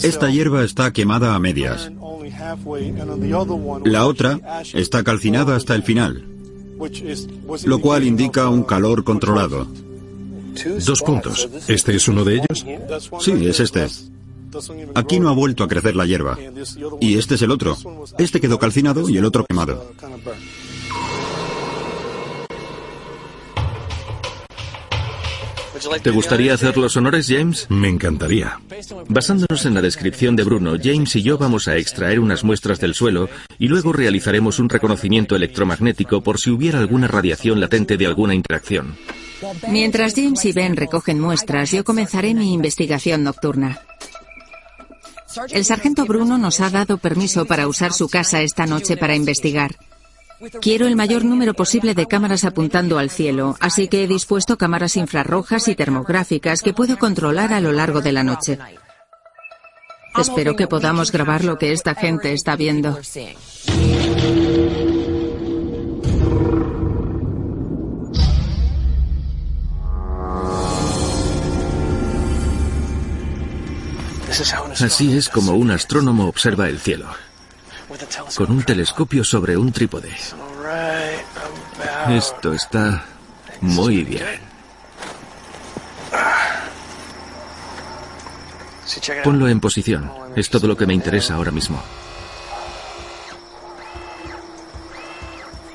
Esta 0.03 0.31
hierba 0.31 0.63
está 0.63 0.93
quemada 0.93 1.35
a 1.35 1.39
medias. 1.39 1.91
La 3.85 4.07
otra 4.07 4.63
está 4.73 5.03
calcinada 5.03 5.57
hasta 5.57 5.75
el 5.75 5.83
final, 5.83 6.25
lo 7.65 7.81
cual 7.81 8.05
indica 8.05 8.49
un 8.49 8.63
calor 8.65 9.05
controlado. 9.05 9.67
Dos 10.87 11.03
puntos. 11.03 11.49
¿Este 11.69 11.97
es 11.97 12.09
uno 12.09 12.25
de 12.25 12.37
ellos? 12.37 12.65
Sí, 13.21 13.33
es 13.47 13.61
este. 13.61 13.87
Aquí 14.95 15.19
no 15.19 15.29
ha 15.29 15.33
vuelto 15.33 15.65
a 15.65 15.69
crecer 15.69 15.97
la 15.97 16.07
hierba. 16.07 16.39
Y 17.01 17.19
este 17.19 17.35
es 17.35 17.43
el 17.43 17.51
otro. 17.51 17.77
Este 18.19 18.41
quedó 18.41 18.59
calcinado 18.59 19.09
y 19.09 19.17
el 19.17 19.25
otro 19.25 19.45
quemado. 19.45 19.93
¿Te 26.03 26.11
gustaría 26.11 26.55
hacer 26.55 26.77
los 26.77 26.97
honores, 26.97 27.27
James? 27.29 27.67
Me 27.69 27.89
encantaría. 27.89 28.61
Basándonos 29.09 29.65
en 29.67 29.75
la 29.75 29.83
descripción 29.83 30.37
de 30.37 30.45
Bruno, 30.45 30.77
James 30.83 31.17
y 31.17 31.23
yo 31.23 31.39
vamos 31.39 31.69
a 31.69 31.77
extraer 31.77 32.21
unas 32.21 32.45
muestras 32.45 32.81
del 32.81 32.95
suelo 32.95 33.29
y 33.59 33.69
luego 33.69 33.93
realizaremos 33.93 34.59
un 34.59 34.69
reconocimiento 34.69 35.37
electromagnético 35.37 36.23
por 36.23 36.39
si 36.39 36.51
hubiera 36.51 36.79
alguna 36.79 37.09
radiación 37.09 37.61
latente 37.61 37.97
de 37.97 38.07
alguna 38.07 38.35
interacción. 38.35 38.97
Mientras 39.69 40.15
James 40.15 40.45
y 40.45 40.53
Ben 40.53 40.77
recogen 40.77 41.21
muestras, 41.21 41.71
yo 41.71 41.85
comenzaré 41.85 42.35
mi 42.35 42.53
investigación 42.53 43.25
nocturna. 43.25 43.81
El 45.51 45.65
sargento 45.65 46.07
Bruno 46.07 46.39
nos 46.39 46.61
ha 46.61 46.71
dado 46.71 46.99
permiso 46.99 47.45
para 47.45 47.67
usar 47.67 47.93
su 47.93 48.09
casa 48.09 48.41
esta 48.43 48.67
noche 48.67 48.97
para 48.97 49.17
investigar. 49.17 49.75
Quiero 50.61 50.87
el 50.87 50.97
mayor 50.97 51.25
número 51.25 51.55
posible 51.55 51.95
de 51.95 52.07
cámaras 52.07 52.45
apuntando 52.45 52.99
al 52.99 53.11
cielo, 53.11 53.57
así 53.61 53.89
que 53.89 54.05
he 54.05 54.09
dispuesto 54.09 54.59
cámaras 54.59 54.97
infrarrojas 54.97 55.69
y 55.69 55.75
termográficas 55.75 56.63
que 56.63 56.73
puedo 56.73 56.99
controlar 56.99 57.53
a 57.53 57.61
lo 57.61 57.73
largo 57.73 58.01
de 58.01 58.13
la 58.13 58.25
noche. 58.25 58.59
Espero 60.17 60.55
que 60.55 60.67
podamos 60.67 61.11
grabar 61.11 61.45
lo 61.45 61.59
que 61.59 61.73
esta 61.73 61.95
gente 61.95 62.33
está 62.33 62.57
viendo. 62.57 62.99
Así 74.81 75.17
es 75.17 75.29
como 75.29 75.53
un 75.53 75.71
astrónomo 75.71 76.27
observa 76.27 76.69
el 76.69 76.81
cielo, 76.81 77.07
con 78.35 78.51
un 78.51 78.63
telescopio 78.63 79.25
sobre 79.25 79.57
un 79.57 79.73
trípode. 79.73 80.11
Esto 82.09 82.53
está 82.53 83.05
muy 83.61 84.05
bien. 84.05 84.25
Ponlo 89.23 89.49
en 89.49 89.61
posición. 89.61 90.11
Es 90.37 90.51
todo 90.51 90.69
lo 90.69 90.77
que 90.77 90.87
me 90.87 90.95
interesa 90.95 91.35
ahora 91.35 91.51
mismo. 91.51 91.83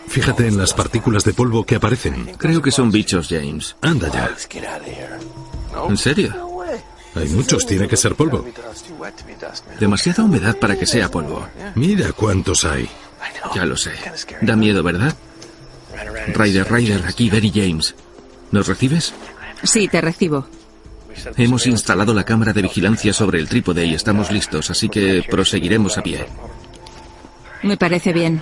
Fíjate 0.08 0.48
en 0.48 0.58
las 0.58 0.74
partículas 0.74 1.24
de 1.24 1.34
polvo 1.34 1.64
que 1.64 1.76
aparecen. 1.76 2.34
Creo 2.38 2.62
que 2.62 2.72
son 2.72 2.92
bichos, 2.92 3.28
James. 3.30 3.76
Anda 3.82 4.10
ya. 4.12 4.32
¿En 5.88 5.98
serio? 5.98 6.49
Hay 7.20 7.30
muchos, 7.30 7.66
tiene 7.66 7.88
que 7.88 7.98
ser 7.98 8.16
polvo. 8.16 8.46
Demasiada 9.80 10.24
humedad 10.24 10.58
para 10.58 10.78
que 10.78 10.86
sea 10.86 11.10
polvo. 11.10 11.48
Mira 11.76 12.12
cuántos 12.14 12.66
hay. 12.66 12.90
Ya 13.54 13.66
lo 13.66 13.76
sé. 13.76 13.92
Da 14.42 14.56
miedo, 14.56 14.84
¿verdad? 14.84 15.16
Ryder, 16.34 16.72
Ryder, 16.72 17.06
aquí 17.06 17.30
Benny 17.30 17.52
James. 17.54 17.96
¿Nos 18.52 18.68
recibes? 18.68 19.14
Sí, 19.64 19.88
te 19.88 20.02
recibo. 20.02 20.48
Hemos 21.36 21.68
instalado 21.68 22.14
la 22.14 22.24
cámara 22.24 22.54
de 22.54 22.62
vigilancia 22.62 23.14
sobre 23.14 23.40
el 23.40 23.50
trípode 23.50 23.86
y 23.86 23.94
estamos 23.94 24.32
listos, 24.32 24.70
así 24.70 24.88
que 24.88 25.24
proseguiremos 25.30 25.98
a 25.98 26.04
pie. 26.04 26.26
Me 27.64 27.76
parece 27.76 28.14
bien. 28.14 28.42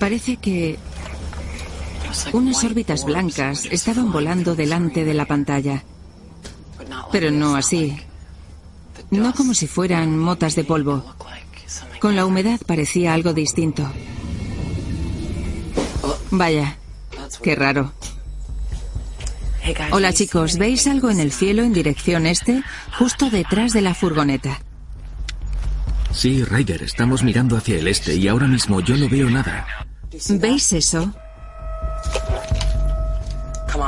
Parece 0.00 0.38
que 0.38 0.78
unas 2.32 2.64
órbitas 2.64 3.04
blancas 3.04 3.66
estaban 3.70 4.10
volando 4.10 4.56
delante 4.56 5.04
de 5.04 5.12
la 5.12 5.26
pantalla. 5.26 5.84
Pero 7.12 7.30
no 7.30 7.54
así. 7.54 7.96
No 9.10 9.34
como 9.34 9.52
si 9.52 9.66
fueran 9.66 10.18
motas 10.18 10.56
de 10.56 10.64
polvo. 10.64 11.04
Con 12.00 12.16
la 12.16 12.24
humedad 12.24 12.58
parecía 12.66 13.12
algo 13.12 13.34
distinto. 13.34 13.92
Vaya, 16.30 16.78
qué 17.42 17.54
raro. 17.54 17.92
Hola 19.92 20.14
chicos, 20.14 20.56
¿veis 20.56 20.86
algo 20.86 21.10
en 21.10 21.20
el 21.20 21.30
cielo 21.30 21.62
en 21.62 21.74
dirección 21.74 22.26
este? 22.26 22.62
Justo 22.98 23.28
detrás 23.28 23.74
de 23.74 23.82
la 23.82 23.94
furgoneta. 23.94 24.60
Sí, 26.12 26.42
Ryder, 26.42 26.82
estamos 26.82 27.22
mirando 27.22 27.56
hacia 27.58 27.78
el 27.78 27.86
este 27.86 28.16
y 28.16 28.28
ahora 28.28 28.46
mismo 28.46 28.80
yo 28.80 28.96
no 28.96 29.08
veo 29.08 29.28
nada. 29.28 29.66
¿Veis 30.28 30.72
eso? 30.72 31.12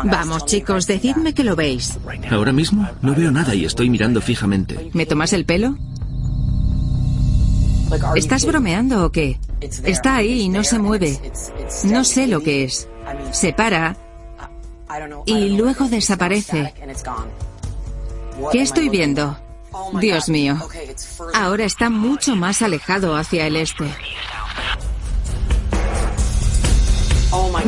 Vamos, 0.04 0.46
chicos, 0.46 0.86
decidme 0.86 1.34
que 1.34 1.44
lo 1.44 1.56
veis. 1.56 1.98
Ahora 2.30 2.52
mismo 2.52 2.88
no 3.02 3.14
veo 3.14 3.30
nada 3.30 3.54
y 3.54 3.64
estoy 3.64 3.90
mirando 3.90 4.20
fijamente. 4.20 4.90
¿Me 4.92 5.06
tomas 5.06 5.32
el 5.32 5.44
pelo? 5.44 5.76
¿Estás 8.14 8.46
bromeando 8.46 9.04
o 9.04 9.12
qué? 9.12 9.38
Está 9.60 10.16
ahí 10.16 10.42
y 10.42 10.48
no 10.48 10.64
se 10.64 10.78
mueve. 10.78 11.20
No 11.84 12.04
sé 12.04 12.26
lo 12.26 12.40
que 12.40 12.64
es. 12.64 12.88
Se 13.32 13.52
para 13.52 13.96
y 15.26 15.50
luego 15.50 15.88
desaparece. 15.88 16.74
¿Qué 18.50 18.62
estoy 18.62 18.88
viendo? 18.88 19.38
Dios 20.00 20.28
mío. 20.28 20.58
Ahora 21.34 21.64
está 21.64 21.90
mucho 21.90 22.36
más 22.36 22.62
alejado 22.62 23.16
hacia 23.16 23.46
el 23.46 23.56
este. 23.56 23.84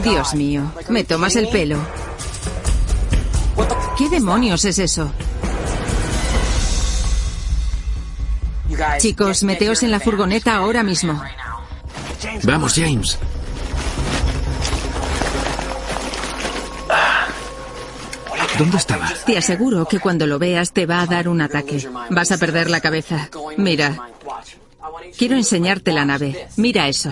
Dios 0.02 0.34
mío, 0.34 0.72
¿me 0.88 1.04
tomas 1.04 1.36
el 1.36 1.48
pelo? 1.48 1.78
¿Qué 3.96 4.08
demonios 4.08 4.64
es 4.64 4.78
eso? 4.78 5.10
Chicos, 8.98 9.44
meteos 9.44 9.82
en 9.82 9.90
la 9.90 10.00
furgoneta 10.00 10.56
ahora 10.56 10.82
mismo. 10.82 11.22
Vamos, 12.42 12.74
James. 12.74 13.18
¿Dónde 18.58 18.76
estaba? 18.76 19.12
Te 19.26 19.36
aseguro 19.36 19.86
que 19.86 19.98
cuando 19.98 20.26
lo 20.26 20.38
veas 20.38 20.72
te 20.72 20.86
va 20.86 21.00
a 21.00 21.06
dar 21.06 21.28
un 21.28 21.40
ataque. 21.40 21.88
Vas 22.10 22.30
a 22.32 22.38
perder 22.38 22.70
la 22.70 22.80
cabeza. 22.80 23.28
Mira. 23.56 24.13
Quiero 25.16 25.36
enseñarte 25.36 25.92
la 25.92 26.04
nave. 26.04 26.48
Mira 26.56 26.88
eso. 26.88 27.10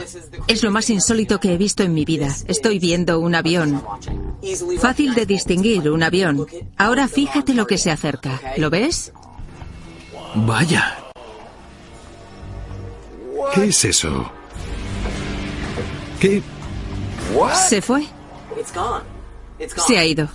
Es 0.48 0.62
lo 0.62 0.70
más 0.70 0.90
insólito 0.90 1.38
que 1.40 1.54
he 1.54 1.56
visto 1.56 1.82
en 1.82 1.94
mi 1.94 2.04
vida. 2.04 2.34
Estoy 2.46 2.78
viendo 2.78 3.20
un 3.20 3.34
avión. 3.34 3.82
Fácil 4.78 5.14
de 5.14 5.26
distinguir, 5.26 5.90
un 5.90 6.02
avión. 6.02 6.46
Ahora 6.76 7.08
fíjate 7.08 7.54
lo 7.54 7.66
que 7.66 7.78
se 7.78 7.90
acerca. 7.90 8.40
¿Lo 8.56 8.70
ves? 8.70 9.12
Vaya. 10.34 10.98
¿Qué 13.54 13.64
es 13.64 13.84
eso? 13.84 14.30
¿Qué? 16.20 16.42
Se 17.68 17.82
fue. 17.82 18.06
Se 19.86 19.98
ha 19.98 20.04
ido. 20.04 20.28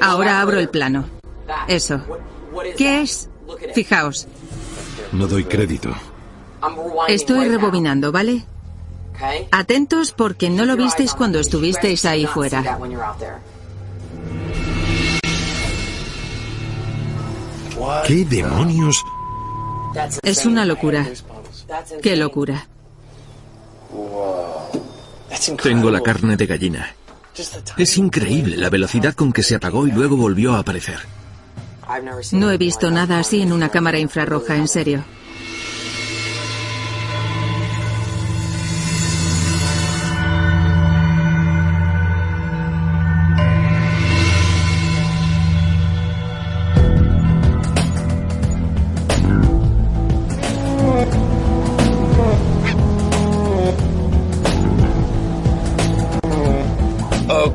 Ahora 0.00 0.40
abro 0.40 0.58
el 0.58 0.68
plano. 0.68 1.08
Eso. 1.68 2.00
¿Qué 2.76 3.02
es? 3.02 3.28
Fijaos. 3.74 4.26
No 5.12 5.26
doy 5.26 5.44
crédito. 5.44 5.94
Estoy 7.08 7.48
rebobinando, 7.48 8.12
¿vale? 8.12 8.44
Atentos 9.50 10.12
porque 10.12 10.50
no 10.50 10.64
lo 10.64 10.76
visteis 10.76 11.14
cuando 11.14 11.40
estuvisteis 11.40 12.04
ahí 12.04 12.26
fuera. 12.26 12.78
¿Qué 18.06 18.24
demonios? 18.24 19.04
Es 20.22 20.46
una 20.46 20.64
locura. 20.64 21.06
Qué 22.02 22.16
locura. 22.16 22.66
Tengo 25.62 25.90
la 25.90 26.00
carne 26.00 26.36
de 26.36 26.46
gallina. 26.46 26.94
Es 27.76 27.96
increíble 27.96 28.56
la 28.56 28.70
velocidad 28.70 29.14
con 29.14 29.32
que 29.32 29.42
se 29.42 29.54
apagó 29.54 29.86
y 29.86 29.92
luego 29.92 30.16
volvió 30.16 30.54
a 30.54 30.60
aparecer. 30.60 30.98
No 32.32 32.50
he 32.50 32.58
visto 32.58 32.90
nada 32.90 33.18
así 33.18 33.42
en 33.42 33.52
una 33.52 33.68
cámara 33.68 33.98
infrarroja, 33.98 34.56
en 34.56 34.68
serio. 34.68 35.04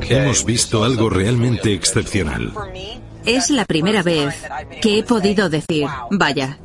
Hemos 0.08 0.44
visto 0.44 0.84
algo 0.84 1.10
realmente 1.10 1.72
excepcional. 1.72 2.52
Es 3.26 3.50
la 3.50 3.64
primera 3.64 4.02
vez 4.02 4.34
que 4.80 4.98
he 4.98 5.02
podido 5.02 5.48
decir, 5.48 5.86
vaya, 6.10 6.58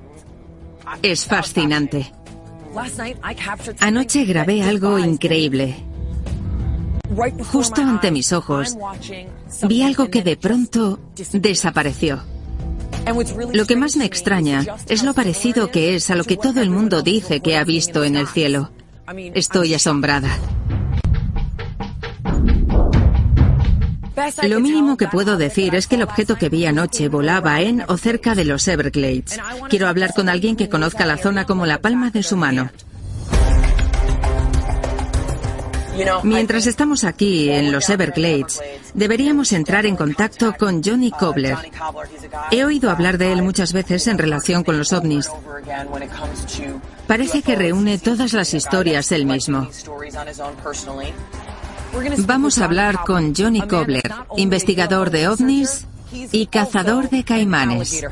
es 1.02 1.26
fascinante. 1.26 2.12
Anoche 3.80 4.26
grabé 4.26 4.64
algo 4.64 4.98
increíble. 5.00 5.76
Justo 7.52 7.82
ante 7.82 8.12
mis 8.12 8.32
ojos, 8.32 8.78
vi 9.68 9.82
algo 9.84 10.10
que 10.10 10.24
de 10.24 10.38
pronto 10.38 11.00
desapareció. 11.34 12.24
Lo 13.54 13.66
que 13.66 13.76
más 13.76 13.96
me 13.98 14.06
extraña 14.06 14.64
es 14.88 15.04
lo 15.04 15.14
parecido 15.14 15.72
que 15.72 15.96
es 15.96 16.10
a 16.12 16.16
lo 16.16 16.24
que 16.24 16.38
todo 16.38 16.62
el 16.62 16.70
mundo 16.70 17.02
dice 17.02 17.42
que 17.42 17.58
ha 17.58 17.64
visto 17.64 18.04
en 18.04 18.16
el 18.16 18.28
cielo. 18.28 18.72
Estoy 19.34 19.74
asombrada. 19.74 20.30
Lo 24.44 24.60
mínimo 24.60 24.98
que 24.98 25.08
puedo 25.08 25.38
decir 25.38 25.76
es 25.76 25.88
que 25.88 25.96
el 25.96 26.04
objeto 26.04 26.36
que 26.36 26.50
vi 26.50 26.66
anoche 26.66 27.10
volaba 27.10 27.62
en 27.62 27.84
o 27.88 27.98
cerca 27.98 28.36
de 28.36 28.46
los 28.46 28.68
Everglades. 28.68 29.40
Quiero 29.70 29.88
hablar 29.88 30.14
con 30.14 30.30
alguien 30.30 30.56
que 30.56 30.70
conozca 30.70 31.06
la 31.06 31.18
zona 31.18 31.46
como 31.46 31.66
la 31.66 31.82
palma 31.82 32.10
de 32.10 32.24
su 32.24 32.38
mano. 32.38 32.70
Mientras 36.24 36.68
estamos 36.68 37.04
aquí 37.04 37.50
en 37.50 37.72
los 37.72 37.90
Everglades, 37.90 38.62
deberíamos 38.94 39.52
entrar 39.52 39.86
en 39.86 39.96
contacto 39.96 40.56
con 40.58 40.82
Johnny 40.84 41.12
Cobbler. 41.12 41.58
He 42.50 42.64
oído 42.64 42.90
hablar 42.90 43.18
de 43.18 43.34
él 43.34 43.42
muchas 43.42 43.74
veces 43.74 44.08
en 44.08 44.18
relación 44.18 44.64
con 44.64 44.78
los 44.78 44.94
ovnis. 44.94 45.30
Parece 47.08 47.42
que 47.42 47.56
reúne 47.56 48.00
todas 48.00 48.34
las 48.34 48.54
historias 48.54 49.12
él 49.12 49.26
mismo. 49.26 49.68
Vamos 52.26 52.60
a 52.60 52.66
hablar 52.66 53.04
con 53.06 53.34
Johnny 53.36 53.62
Cobbler, 53.62 54.12
investigador 54.38 55.10
de 55.10 55.28
ovnis 55.28 55.88
y 56.32 56.48
cazador 56.48 57.10
de 57.10 57.24
caimanes. 57.24 58.04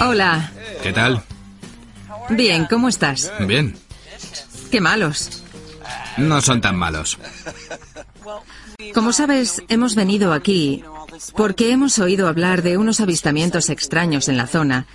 Hola. 0.00 0.52
¿Qué 0.82 0.92
tal? 0.92 1.22
Bien, 2.30 2.66
¿cómo 2.70 2.88
estás? 2.88 3.32
Bien. 3.40 3.76
Qué 4.70 4.80
malos. 4.80 5.42
No 6.16 6.40
son 6.40 6.60
tan 6.60 6.76
malos. 6.76 7.18
Como 8.94 9.12
sabes, 9.12 9.62
hemos 9.68 9.94
venido 9.94 10.32
aquí 10.32 10.84
porque 11.34 11.70
hemos 11.70 11.98
oído 11.98 12.28
hablar 12.28 12.62
de 12.62 12.76
unos 12.76 13.00
avistamientos 13.00 13.70
extraños 13.70 14.28
en 14.28 14.36
la 14.36 14.46
zona 14.46 14.86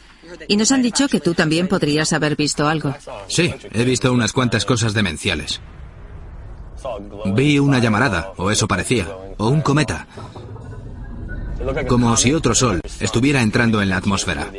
y 0.47 0.57
nos 0.57 0.71
han 0.71 0.81
dicho 0.81 1.07
que 1.07 1.19
tú 1.19 1.34
también 1.34 1.67
podrías 1.67 2.13
haber 2.13 2.36
visto 2.36 2.67
algo. 2.67 2.95
Sí, 3.27 3.53
he 3.71 3.84
visto 3.84 4.12
unas 4.12 4.34
cuantas 4.34 4.65
cosas 4.65 4.93
demenciales. 4.93 5.62
Vi 7.34 7.60
una 7.60 7.79
llamarada, 7.79 8.34
o 8.38 8.51
eso 8.51 8.67
parecía, 8.67 9.07
o 9.38 9.49
un 9.49 9.62
cometa. 9.62 10.07
Como 11.88 12.15
si 12.17 12.34
otro 12.34 12.55
sol 12.55 12.81
estuviera 12.99 13.41
entrando 13.41 13.81
en 13.81 13.89
la 13.89 13.97
atmósfera. 13.97 14.51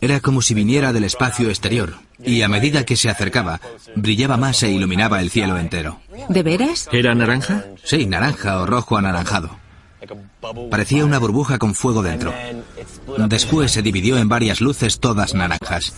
Era 0.00 0.20
como 0.20 0.42
si 0.42 0.54
viniera 0.54 0.92
del 0.92 1.04
espacio 1.04 1.48
exterior, 1.48 1.94
y 2.22 2.42
a 2.42 2.48
medida 2.48 2.84
que 2.84 2.96
se 2.96 3.10
acercaba, 3.10 3.60
brillaba 3.96 4.36
más 4.36 4.62
e 4.62 4.70
iluminaba 4.70 5.20
el 5.20 5.30
cielo 5.30 5.58
entero. 5.58 6.00
¿De 6.28 6.42
veras? 6.44 6.88
¿Era 6.92 7.14
naranja? 7.16 7.64
Sí, 7.82 8.06
naranja 8.06 8.60
o 8.60 8.66
rojo 8.66 8.96
anaranjado. 8.96 9.58
Parecía 10.70 11.04
una 11.04 11.18
burbuja 11.18 11.58
con 11.58 11.74
fuego 11.74 12.02
dentro. 12.02 12.32
Después 13.28 13.72
se 13.72 13.82
dividió 13.82 14.18
en 14.18 14.28
varias 14.28 14.60
luces 14.60 15.00
todas 15.00 15.34
naranjas. 15.34 15.92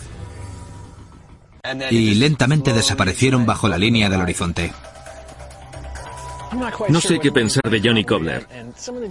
Y 1.89 2.15
lentamente 2.15 2.73
desaparecieron 2.73 3.45
bajo 3.45 3.67
la 3.67 3.77
línea 3.77 4.09
del 4.09 4.21
horizonte. 4.21 4.73
No 6.89 6.99
sé 6.99 7.19
qué 7.19 7.31
pensar 7.31 7.69
de 7.69 7.79
Johnny 7.79 8.03
Cobbler. 8.03 8.45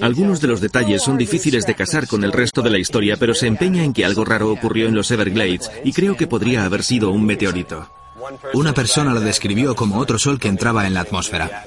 Algunos 0.01 0.41
de 0.41 0.49
los 0.49 0.61
detalles 0.61 1.03
son 1.03 1.17
difíciles 1.17 1.65
de 1.65 1.75
casar 1.75 2.07
con 2.07 2.23
el 2.25 2.33
resto 2.33 2.61
de 2.61 2.71
la 2.71 2.79
historia, 2.79 3.17
pero 3.17 3.35
se 3.35 3.47
empeña 3.47 3.83
en 3.83 3.95
que 3.95 4.05
algo 4.05 4.25
raro 4.25 4.51
ocurrió 4.51 4.89
en 4.89 4.95
los 4.95 5.11
Everglades 5.11 5.71
y 5.85 5.93
creo 5.93 6.17
que 6.17 6.27
podría 6.27 6.65
haber 6.65 6.83
sido 6.83 7.11
un 7.11 7.25
meteorito. 7.25 7.89
Una 8.53 8.75
persona 8.75 9.15
lo 9.15 9.21
describió 9.21 9.75
como 9.75 9.99
otro 9.99 10.19
sol 10.19 10.39
que 10.39 10.49
entraba 10.49 10.87
en 10.87 10.95
la 10.95 11.01
atmósfera. 11.01 11.65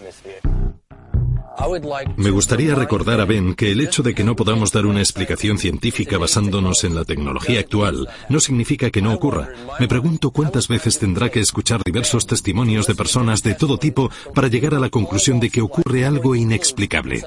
Me 2.17 2.29
gustaría 2.29 2.75
recordar 2.75 3.21
a 3.21 3.25
Ben 3.25 3.55
que 3.55 3.71
el 3.71 3.81
hecho 3.81 4.03
de 4.03 4.13
que 4.13 4.23
no 4.23 4.35
podamos 4.35 4.71
dar 4.71 4.85
una 4.85 4.99
explicación 4.99 5.57
científica 5.57 6.17
basándonos 6.17 6.83
en 6.83 6.95
la 6.95 7.05
tecnología 7.05 7.59
actual 7.59 8.07
no 8.29 8.39
significa 8.39 8.89
que 8.89 9.01
no 9.01 9.13
ocurra. 9.13 9.49
Me 9.79 9.87
pregunto 9.87 10.31
cuántas 10.31 10.67
veces 10.67 10.99
tendrá 10.99 11.29
que 11.29 11.39
escuchar 11.39 11.81
diversos 11.83 12.27
testimonios 12.27 12.87
de 12.87 12.95
personas 12.95 13.43
de 13.43 13.55
todo 13.55 13.77
tipo 13.77 14.09
para 14.33 14.47
llegar 14.47 14.73
a 14.75 14.79
la 14.79 14.89
conclusión 14.89 15.39
de 15.39 15.49
que 15.49 15.61
ocurre 15.61 16.05
algo 16.05 16.35
inexplicable. 16.35 17.23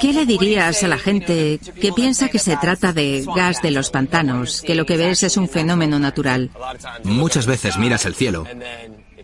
¿Qué 0.00 0.12
le 0.12 0.26
dirías 0.26 0.82
a 0.82 0.88
la 0.88 0.98
gente 0.98 1.60
que 1.80 1.92
piensa 1.92 2.28
que 2.28 2.38
se 2.38 2.56
trata 2.56 2.92
de 2.92 3.24
gas 3.34 3.62
de 3.62 3.70
los 3.70 3.90
pantanos, 3.90 4.62
que 4.62 4.74
lo 4.74 4.86
que 4.86 4.96
ves 4.96 5.22
es 5.22 5.36
un 5.36 5.48
fenómeno 5.48 5.98
natural? 5.98 6.50
Muchas 7.04 7.46
veces 7.46 7.78
miras 7.78 8.06
el 8.06 8.14
cielo 8.14 8.46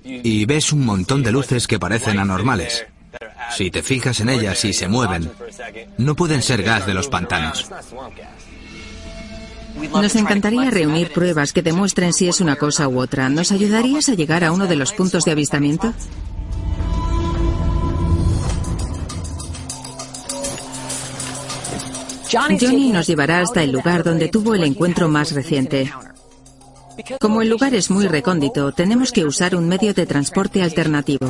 y 0.08 0.44
ves 0.46 0.72
un 0.72 0.84
montón 0.84 1.22
de 1.22 1.32
luces 1.32 1.66
que 1.66 1.78
parecen 1.78 2.18
anormales. 2.18 2.86
Si 3.50 3.70
te 3.70 3.82
fijas 3.82 4.20
en 4.20 4.28
ellas 4.28 4.64
y 4.64 4.72
se 4.72 4.88
mueven, 4.88 5.30
no 5.98 6.14
pueden 6.14 6.42
ser 6.42 6.62
gas 6.62 6.86
de 6.86 6.94
los 6.94 7.08
pantanos. 7.08 7.70
Nos 9.92 10.16
encantaría 10.16 10.70
reunir 10.70 11.12
pruebas 11.12 11.52
que 11.52 11.62
demuestren 11.62 12.12
si 12.12 12.28
es 12.28 12.40
una 12.40 12.56
cosa 12.56 12.88
u 12.88 13.00
otra. 13.00 13.28
¿Nos 13.28 13.52
ayudarías 13.52 14.08
a 14.08 14.14
llegar 14.14 14.44
a 14.44 14.52
uno 14.52 14.66
de 14.66 14.76
los 14.76 14.92
puntos 14.92 15.24
de 15.24 15.32
avistamiento? 15.32 15.94
Johnny 22.30 22.90
nos 22.90 23.06
llevará 23.06 23.40
hasta 23.40 23.62
el 23.62 23.72
lugar 23.72 24.04
donde 24.04 24.28
tuvo 24.28 24.54
el 24.54 24.64
encuentro 24.64 25.08
más 25.08 25.32
reciente. 25.32 25.90
Como 27.20 27.42
el 27.42 27.48
lugar 27.48 27.74
es 27.74 27.90
muy 27.90 28.06
recóndito, 28.06 28.72
tenemos 28.72 29.12
que 29.12 29.24
usar 29.24 29.54
un 29.54 29.68
medio 29.68 29.94
de 29.94 30.06
transporte 30.06 30.62
alternativo. 30.62 31.28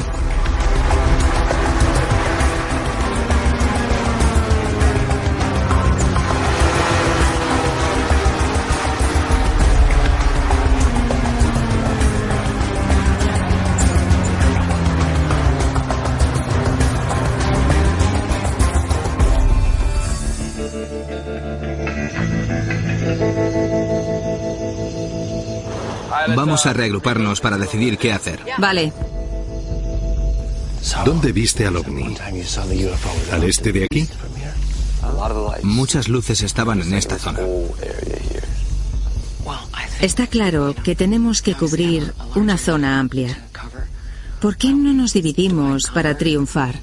Vamos 26.59 26.67
a 26.67 26.73
reagruparnos 26.73 27.41
para 27.41 27.57
decidir 27.57 27.99
qué 27.99 28.13
hacer. 28.13 28.41
Vale. 28.59 28.93
¿Dónde 31.05 31.31
viste 31.31 31.65
al 31.65 31.77
ovni? 31.77 32.17
¿Al 33.31 33.45
este 33.45 33.71
de 33.71 33.85
aquí? 33.85 34.09
Muchas 35.63 36.09
luces 36.09 36.43
estaban 36.43 36.83
en 36.83 36.95
esta 36.95 37.17
zona. 37.17 37.39
Está 40.01 40.27
claro 40.27 40.75
que 40.83 40.97
tenemos 40.97 41.43
que 41.43 41.55
cubrir 41.55 42.13
una 42.35 42.59
zona 42.59 42.99
amplia. 42.99 43.39
¿Por 44.41 44.57
qué 44.57 44.73
no 44.73 44.93
nos 44.93 45.13
dividimos 45.13 45.93
para 45.95 46.19
triunfar? 46.19 46.81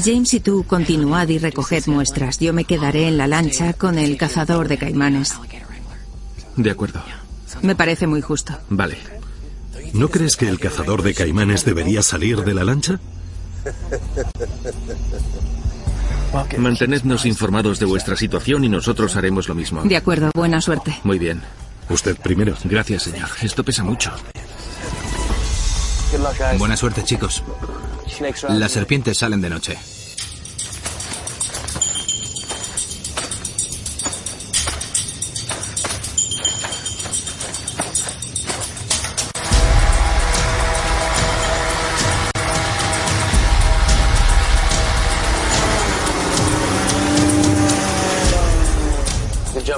James 0.00 0.32
y 0.32 0.38
tú 0.38 0.62
continuad 0.62 1.26
y 1.26 1.38
recoged 1.38 1.88
muestras. 1.88 2.38
Yo 2.38 2.52
me 2.52 2.66
quedaré 2.66 3.08
en 3.08 3.18
la 3.18 3.26
lancha 3.26 3.72
con 3.72 3.98
el 3.98 4.16
cazador 4.16 4.68
de 4.68 4.78
caimanes. 4.78 5.34
De 6.54 6.70
acuerdo. 6.70 7.02
Me 7.60 7.74
parece 7.74 8.06
muy 8.06 8.22
justo. 8.22 8.58
Vale. 8.70 8.96
¿No 9.92 10.08
crees 10.08 10.36
que 10.36 10.48
el 10.48 10.58
cazador 10.58 11.02
de 11.02 11.14
caimanes 11.14 11.64
debería 11.64 12.02
salir 12.02 12.42
de 12.44 12.54
la 12.54 12.64
lancha? 12.64 12.98
Mantenednos 16.58 17.26
informados 17.26 17.78
de 17.78 17.86
vuestra 17.86 18.16
situación 18.16 18.64
y 18.64 18.68
nosotros 18.68 19.16
haremos 19.16 19.48
lo 19.48 19.54
mismo. 19.54 19.82
De 19.82 19.96
acuerdo, 19.96 20.30
buena 20.34 20.60
suerte. 20.60 20.98
Muy 21.04 21.18
bien. 21.18 21.42
Usted 21.88 22.16
primero. 22.16 22.54
Gracias, 22.64 23.02
señor. 23.02 23.28
Esto 23.42 23.62
pesa 23.64 23.84
mucho. 23.84 24.12
Buena 26.58 26.76
suerte, 26.76 27.04
chicos. 27.04 27.42
Las 28.48 28.72
serpientes 28.72 29.18
salen 29.18 29.40
de 29.40 29.50
noche. 29.50 29.78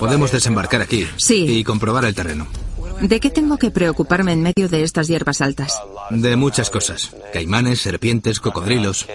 Podemos 0.04 0.30
desembarcar 0.32 0.82
aquí 0.82 1.06
Sí. 1.16 1.46
y 1.46 1.64
comprobar 1.64 2.04
el 2.04 2.14
terreno. 2.14 2.46
¿De 3.00 3.20
qué 3.20 3.30
tengo 3.30 3.56
que 3.56 3.70
preocuparme 3.70 4.32
en 4.32 4.42
medio 4.42 4.68
de 4.68 4.82
estas 4.82 5.08
hierbas 5.08 5.40
altas? 5.40 5.80
De 6.10 6.36
muchas 6.36 6.68
cosas. 6.70 7.10
Caimanes, 7.32 7.80
serpientes, 7.80 8.38
cocodrilos. 8.38 9.06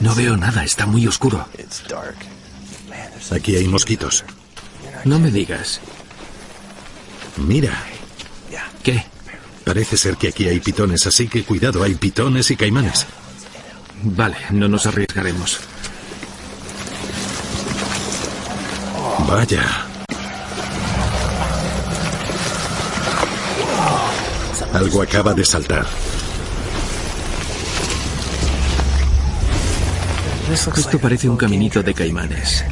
No 0.00 0.14
veo 0.14 0.36
nada, 0.36 0.64
está 0.64 0.86
muy 0.86 1.06
oscuro. 1.06 1.46
Aquí 3.32 3.56
hay 3.56 3.66
mosquitos. 3.68 4.24
No 5.04 5.18
me 5.18 5.30
digas. 5.30 5.80
Mira, 7.38 7.72
¿Qué? 8.82 9.04
parece 9.64 9.96
ser 9.96 10.16
que 10.16 10.28
aquí 10.28 10.46
hay 10.48 10.60
pitones, 10.60 11.06
así 11.06 11.26
que 11.26 11.42
cuidado, 11.42 11.82
hay 11.82 11.94
pitones 11.94 12.50
y 12.50 12.56
caimanes. 12.56 13.06
Vale, 14.02 14.36
no 14.50 14.68
nos 14.68 14.86
arriesgaremos. 14.86 15.58
Vaya. 19.24 19.86
Algo 24.72 25.02
acaba 25.02 25.32
de 25.32 25.44
saltar. 25.44 25.86
Esto 30.52 30.98
parece 30.98 31.28
un 31.28 31.36
caminito 31.36 31.82
de 31.82 31.94
caimanes. 31.94 32.64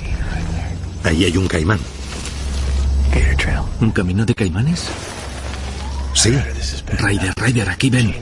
Ahí 1.03 1.24
hay 1.24 1.36
un 1.36 1.49
caimán. 1.49 1.80
¿Un 3.80 3.90
camino 3.90 4.24
de 4.24 4.34
caimanes? 4.34 4.84
Sí. 6.14 6.30
Ryder, 6.99 7.34
Ryder, 7.36 7.68
aquí 7.68 7.90
ven. 7.90 8.14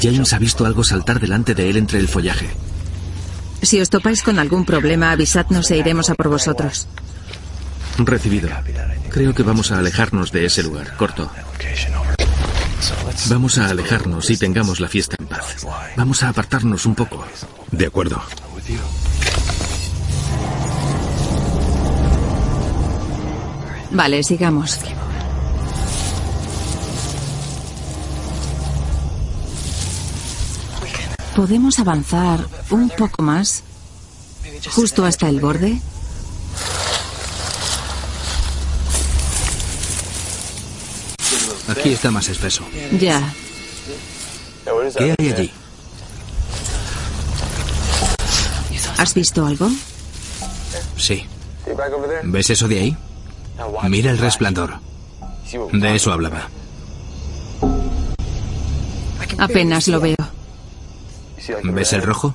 James 0.00 0.32
ha 0.32 0.38
visto 0.38 0.64
algo 0.64 0.82
saltar 0.82 1.20
delante 1.20 1.54
de 1.54 1.68
él 1.70 1.76
entre 1.76 1.98
el 1.98 2.08
follaje. 2.08 2.48
Si 3.62 3.80
os 3.80 3.90
topáis 3.90 4.22
con 4.22 4.38
algún 4.38 4.64
problema, 4.64 5.10
avisadnos 5.10 5.70
e 5.70 5.76
iremos 5.76 6.10
a 6.10 6.14
por 6.14 6.28
vosotros. 6.28 6.88
Recibido. 7.98 8.50
Creo 9.10 9.34
que 9.34 9.42
vamos 9.42 9.72
a 9.72 9.78
alejarnos 9.78 10.30
de 10.32 10.44
ese 10.44 10.62
lugar. 10.62 10.96
Corto. 10.96 11.30
Vamos 13.28 13.58
a 13.58 13.68
alejarnos 13.68 14.30
y 14.30 14.36
tengamos 14.36 14.80
la 14.80 14.88
fiesta 14.88 15.16
en 15.18 15.26
paz. 15.26 15.66
Vamos 15.96 16.22
a 16.22 16.28
apartarnos 16.28 16.86
un 16.86 16.94
poco. 16.94 17.24
De 17.70 17.86
acuerdo. 17.86 18.22
Vale, 23.90 24.22
sigamos. 24.22 24.78
¿Podemos 31.34 31.78
avanzar 31.78 32.46
un 32.70 32.90
poco 32.90 33.22
más? 33.22 33.62
¿Justo 34.70 35.04
hasta 35.04 35.28
el 35.28 35.40
borde? 35.40 35.80
Aquí 41.86 41.94
está 41.94 42.10
más 42.10 42.28
espeso. 42.28 42.64
Ya. 42.98 43.32
¿Qué 44.98 45.14
hay 45.16 45.30
allí? 45.30 45.52
¿Has 48.98 49.14
visto 49.14 49.46
algo? 49.46 49.70
Sí. 50.96 51.24
¿Ves 52.24 52.50
eso 52.50 52.66
de 52.66 52.80
ahí? 52.80 52.96
Mira 53.88 54.10
el 54.10 54.18
resplandor. 54.18 54.80
De 55.72 55.94
eso 55.94 56.10
hablaba. 56.10 56.48
Apenas 59.38 59.86
lo 59.86 60.00
veo. 60.00 60.16
¿Ves 61.62 61.92
el 61.92 62.02
rojo? 62.02 62.34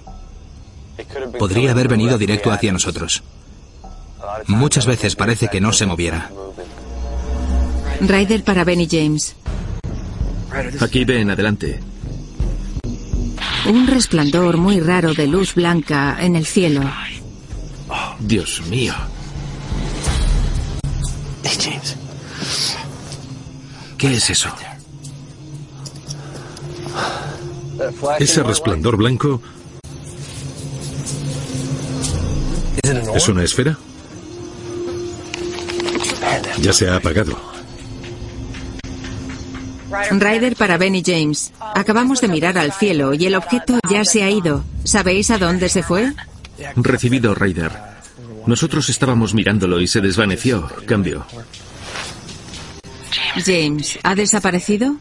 Podría 1.38 1.72
haber 1.72 1.90
venido 1.90 2.18
directo 2.18 2.54
hacia 2.54 2.72
nosotros. 2.72 3.22
Muchas 4.48 4.86
veces 4.86 5.18
parece 5.18 5.50
que 5.50 5.60
no 5.60 5.74
se 5.74 5.86
moviera. 5.86 6.32
Ryder 8.00 8.46
para 8.46 8.64
Benny 8.64 8.88
James. 8.90 9.36
Aquí 10.80 11.06
ven, 11.06 11.30
adelante. 11.30 11.80
Un 13.68 13.88
resplandor 13.88 14.58
muy 14.58 14.80
raro 14.80 15.14
de 15.14 15.28
luz 15.28 15.56
blanca 15.56 16.18
en 16.20 16.36
el 16.36 16.46
cielo. 16.46 16.82
Dios 18.20 18.62
mío. 18.70 18.94
¿Qué 23.98 24.16
es 24.16 24.30
eso? 24.32 24.50
Ese 28.20 28.42
resplandor 28.42 28.98
blanco... 28.98 29.42
¿Es 33.16 33.28
una 33.28 33.44
esfera? 33.44 33.78
Ya 36.62 36.74
se 36.74 36.90
ha 36.90 36.96
apagado. 36.96 37.38
Ryder 40.12 40.56
para 40.56 40.78
Benny 40.78 41.04
James. 41.06 41.52
Acabamos 41.76 42.22
de 42.22 42.28
mirar 42.28 42.58
al 42.58 42.72
cielo 42.72 43.14
y 43.14 43.26
el 43.26 43.36
objeto 43.36 43.80
ya 43.90 44.06
se 44.06 44.24
ha 44.24 44.30
ido. 44.30 44.64
¿Sabéis 44.84 45.32
a 45.32 45.38
dónde 45.38 45.70
se 45.70 45.84
fue? 45.84 46.14
Recibido, 46.76 47.36
Ryder. 47.36 47.72
Nosotros 48.46 48.90
estábamos 48.90 49.34
mirándolo 49.34 49.80
y 49.80 49.88
se 49.88 50.02
desvaneció. 50.02 50.70
Cambio. 50.86 51.26
James, 53.46 54.00
¿ha 54.04 54.16
desaparecido? 54.16 54.96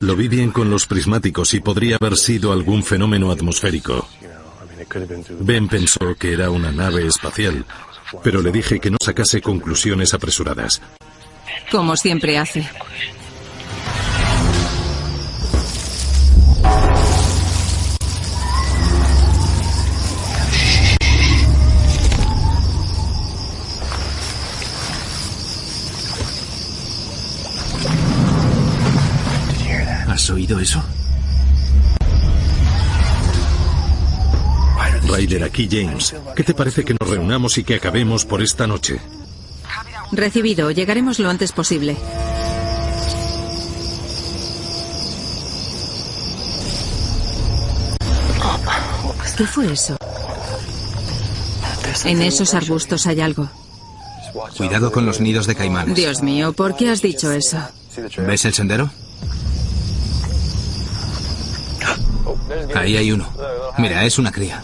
Lo 0.00 0.14
vi 0.14 0.28
bien 0.28 0.50
con 0.50 0.70
los 0.70 0.86
prismáticos 0.86 1.54
y 1.54 1.60
podría 1.60 1.96
haber 1.96 2.16
sido 2.16 2.52
algún 2.52 2.82
fenómeno 2.82 3.30
atmosférico. 3.30 4.08
Ben 5.40 5.68
pensó 5.68 6.14
que 6.18 6.32
era 6.32 6.50
una 6.50 6.70
nave 6.70 7.06
espacial, 7.06 7.64
pero 8.22 8.40
le 8.40 8.52
dije 8.52 8.78
que 8.80 8.90
no 8.90 8.96
sacase 9.00 9.40
conclusiones 9.40 10.14
apresuradas. 10.14 10.80
Como 11.70 11.96
siempre 11.96 12.38
hace. 12.38 12.68
Eso? 30.68 30.84
Ryder, 35.04 35.44
aquí 35.44 35.68
James. 35.70 36.14
¿Qué 36.36 36.44
te 36.44 36.52
parece 36.52 36.84
que 36.84 36.94
nos 36.98 37.08
reunamos 37.08 37.56
y 37.56 37.64
que 37.64 37.76
acabemos 37.76 38.26
por 38.26 38.42
esta 38.42 38.66
noche? 38.66 39.00
Recibido. 40.12 40.70
Llegaremos 40.70 41.18
lo 41.18 41.30
antes 41.30 41.52
posible. 41.52 41.96
¿Qué 49.36 49.46
fue 49.46 49.72
eso? 49.72 49.96
En 52.04 52.20
esos 52.22 52.54
arbustos 52.54 53.06
hay 53.06 53.20
algo. 53.20 53.48
Cuidado 54.56 54.92
con 54.92 55.06
los 55.06 55.20
nidos 55.20 55.46
de 55.46 55.54
caimanes. 55.54 55.94
Dios 55.94 56.22
mío, 56.22 56.52
¿por 56.52 56.76
qué 56.76 56.90
has 56.90 57.00
dicho 57.00 57.32
eso? 57.32 57.58
¿Ves 58.26 58.44
el 58.44 58.52
sendero? 58.52 58.90
Ahí 62.88 62.96
hay 62.96 63.12
uno. 63.12 63.30
Mira, 63.76 64.06
es 64.06 64.18
una 64.18 64.32
cría. 64.32 64.62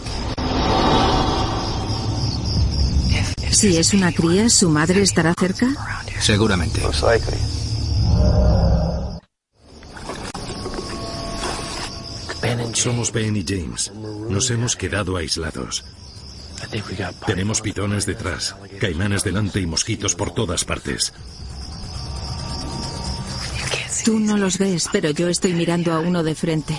Si 3.51 3.77
es 3.77 3.93
una 3.93 4.11
cría, 4.11 4.49
¿su 4.49 4.67
madre 4.67 5.03
estará 5.03 5.35
cerca? 5.39 5.67
Seguramente. 6.19 6.81
Somos 12.73 13.11
Ben 13.11 13.37
y 13.37 13.45
James. 13.47 13.93
Nos 14.27 14.49
hemos 14.49 14.75
quedado 14.75 15.17
aislados. 15.17 15.85
Tenemos 17.27 17.61
pitones 17.61 18.07
detrás, 18.07 18.55
caimanes 18.79 19.23
delante 19.23 19.59
y 19.59 19.67
mosquitos 19.67 20.15
por 20.15 20.33
todas 20.33 20.65
partes. 20.65 21.13
Tú 24.03 24.19
no 24.19 24.35
los 24.35 24.57
ves, 24.57 24.89
pero 24.91 25.11
yo 25.11 25.29
estoy 25.29 25.53
mirando 25.53 25.93
a 25.93 25.99
uno 25.99 26.23
de 26.23 26.33
frente. 26.33 26.75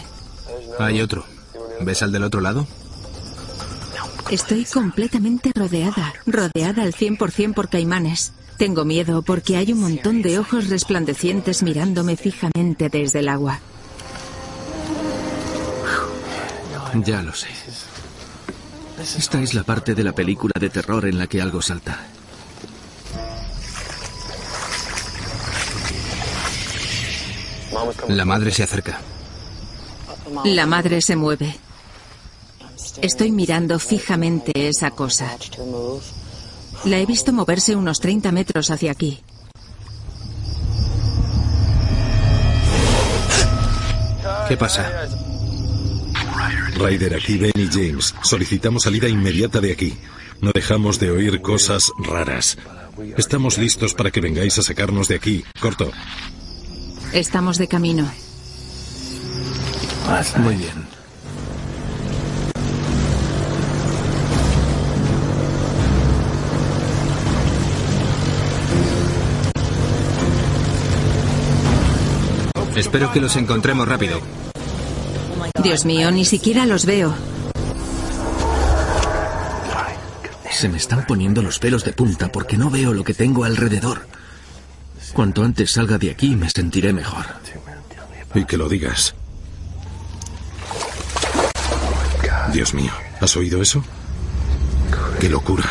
Hay 0.80 1.00
otro. 1.00 1.35
¿Ves 1.80 2.02
al 2.02 2.12
del 2.12 2.24
otro 2.24 2.40
lado? 2.40 2.66
Estoy 4.30 4.64
completamente 4.64 5.52
rodeada, 5.54 6.12
rodeada 6.26 6.82
al 6.82 6.92
100% 6.92 7.54
por 7.54 7.68
caimanes. 7.68 8.32
Tengo 8.58 8.84
miedo 8.84 9.22
porque 9.22 9.56
hay 9.56 9.72
un 9.72 9.80
montón 9.80 10.22
de 10.22 10.38
ojos 10.38 10.68
resplandecientes 10.68 11.62
mirándome 11.62 12.16
fijamente 12.16 12.88
desde 12.88 13.20
el 13.20 13.28
agua. 13.28 13.60
Ya 17.04 17.22
lo 17.22 17.34
sé. 17.34 17.48
Esta 18.98 19.40
es 19.42 19.54
la 19.54 19.62
parte 19.62 19.94
de 19.94 20.02
la 20.02 20.12
película 20.12 20.52
de 20.58 20.70
terror 20.70 21.04
en 21.06 21.18
la 21.18 21.26
que 21.26 21.42
algo 21.42 21.60
salta. 21.60 22.00
La 28.08 28.24
madre 28.24 28.50
se 28.50 28.62
acerca. 28.62 28.98
La 30.44 30.66
madre 30.66 31.00
se 31.02 31.14
mueve. 31.14 31.56
Estoy 33.02 33.30
mirando 33.30 33.78
fijamente 33.78 34.68
esa 34.68 34.90
cosa. 34.90 35.36
La 36.84 36.98
he 36.98 37.06
visto 37.06 37.32
moverse 37.32 37.74
unos 37.74 38.00
30 38.00 38.32
metros 38.32 38.70
hacia 38.70 38.92
aquí. 38.92 39.20
¿Qué 44.48 44.56
pasa? 44.56 45.08
Ryder, 46.76 47.14
aquí 47.14 47.38
Ben 47.38 47.52
y 47.54 47.66
James. 47.66 48.14
Solicitamos 48.22 48.84
salida 48.84 49.08
inmediata 49.08 49.60
de 49.60 49.72
aquí. 49.72 49.96
No 50.40 50.52
dejamos 50.52 51.00
de 51.00 51.10
oír 51.10 51.40
cosas 51.40 51.90
raras. 51.98 52.58
Estamos 53.16 53.58
listos 53.58 53.94
para 53.94 54.10
que 54.10 54.20
vengáis 54.20 54.58
a 54.58 54.62
sacarnos 54.62 55.08
de 55.08 55.16
aquí. 55.16 55.44
Corto. 55.60 55.90
Estamos 57.12 57.58
de 57.58 57.68
camino. 57.68 58.08
Muy 60.38 60.56
bien. 60.56 60.95
Espero 72.76 73.10
que 73.10 73.20
los 73.20 73.34
encontremos 73.36 73.88
rápido. 73.88 74.20
Dios 75.62 75.86
mío, 75.86 76.10
ni 76.10 76.24
siquiera 76.24 76.66
los 76.66 76.84
veo. 76.84 77.14
Se 80.50 80.68
me 80.68 80.76
están 80.76 81.06
poniendo 81.06 81.42
los 81.42 81.58
pelos 81.58 81.84
de 81.84 81.92
punta 81.92 82.28
porque 82.28 82.56
no 82.56 82.70
veo 82.70 82.92
lo 82.92 83.02
que 83.02 83.14
tengo 83.14 83.44
alrededor. 83.44 84.06
Cuanto 85.12 85.42
antes 85.42 85.72
salga 85.72 85.96
de 85.96 86.10
aquí 86.10 86.36
me 86.36 86.50
sentiré 86.50 86.92
mejor. 86.92 87.24
Y 88.34 88.44
que 88.44 88.58
lo 88.58 88.68
digas. 88.68 89.14
Dios 92.52 92.74
mío, 92.74 92.92
¿has 93.20 93.36
oído 93.36 93.62
eso? 93.62 93.82
¡Qué 95.18 95.28
locura! 95.28 95.64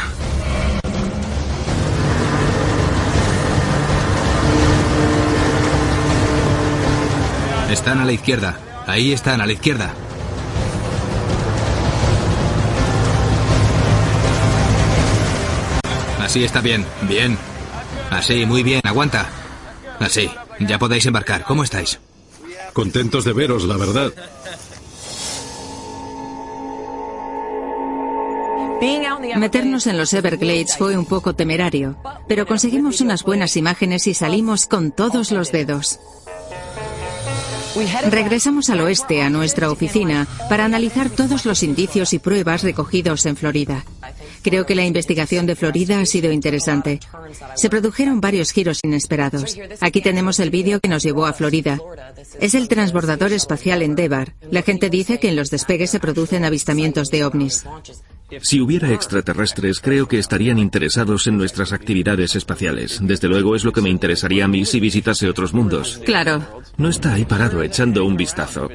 Están 7.70 8.00
a 8.00 8.06
la 8.06 8.12
izquierda. 8.12 8.58
Ahí 8.86 9.12
están, 9.12 9.42
a 9.42 9.46
la 9.46 9.54
izquierda. 9.54 9.94
Así 16.22 16.44
está 16.44 16.62
bien, 16.62 16.86
bien. 17.04 17.38
Así, 18.12 18.46
muy 18.46 18.64
bien, 18.64 18.82
aguanta. 18.84 19.28
Así, 20.00 20.30
ya 20.60 20.78
podéis 20.78 21.06
embarcar. 21.06 21.44
¿Cómo 21.44 21.64
estáis? 21.64 22.00
Contentos 22.74 23.24
de 23.26 23.34
veros, 23.34 23.64
la 23.64 23.78
verdad. 23.78 24.12
Meternos 29.38 29.88
en 29.88 29.98
los 29.98 30.14
Everglades 30.14 30.78
fue 30.78 30.98
un 30.98 31.06
poco 31.06 31.34
temerario, 31.36 31.98
pero 32.28 32.46
conseguimos 32.46 33.02
unas 33.02 33.24
buenas 33.24 33.58
imágenes 33.58 34.08
y 34.08 34.14
salimos 34.14 34.68
con 34.68 34.92
todos 34.92 35.32
los 35.32 35.52
dedos. 35.52 36.00
Regresamos 38.10 38.70
al 38.70 38.82
oeste, 38.82 39.22
a 39.22 39.30
nuestra 39.30 39.70
oficina, 39.70 40.28
para 40.50 40.66
analizar 40.66 41.10
todos 41.10 41.46
los 41.46 41.64
indicios 41.64 42.14
y 42.14 42.20
pruebas 42.20 42.64
recogidos 42.64 43.26
en 43.26 43.36
Florida. 43.36 43.84
Creo 44.42 44.66
que 44.66 44.76
la 44.76 44.86
investigación 44.86 45.46
de 45.46 45.56
Florida 45.56 46.00
ha 46.00 46.06
sido 46.06 46.32
interesante. 46.32 47.00
Se 47.56 47.70
produjeron 47.70 48.22
varios 48.22 48.52
giros 48.52 48.80
inesperados. 48.84 49.58
Aquí 49.82 50.02
tenemos 50.02 50.40
el 50.40 50.52
vídeo 50.52 50.80
que 50.80 50.88
nos 50.88 51.04
llevó 51.04 51.26
a 51.26 51.34
Florida. 51.34 51.80
Es 52.40 52.54
el 52.54 52.68
transbordador 52.68 53.34
espacial 53.34 53.82
Endeavour. 53.82 54.34
La 54.52 54.62
gente 54.62 54.90
dice 54.90 55.20
que 55.20 55.30
en 55.30 55.36
los 55.36 55.50
despegues 55.50 55.90
se 55.90 56.00
producen 56.00 56.46
avistamientos 56.46 57.10
de 57.10 57.26
ovnis. 57.26 57.66
Si 58.42 58.60
hubiera 58.60 58.92
extraterrestres, 58.92 59.80
creo 59.80 60.08
que 60.08 60.18
estarían 60.18 60.58
interesados 60.58 61.28
en 61.28 61.38
nuestras 61.38 61.72
actividades 61.74 62.36
espaciales. 62.36 63.00
Desde 63.02 63.28
luego 63.28 63.56
es 63.56 63.64
lo 63.64 63.72
que 63.72 63.82
me 63.82 63.90
interesaría 63.90 64.46
a 64.46 64.48
mí 64.48 64.66
si 64.66 64.80
visitase 64.80 65.30
otros 65.30 65.54
mundos. 65.54 66.02
Claro. 66.06 66.42
No 66.78 66.90
está 66.90 67.14
ahí 67.14 67.26
parado 67.26 67.62
echando 67.62 68.04
un 68.04 68.18
vistazo, 68.18 68.70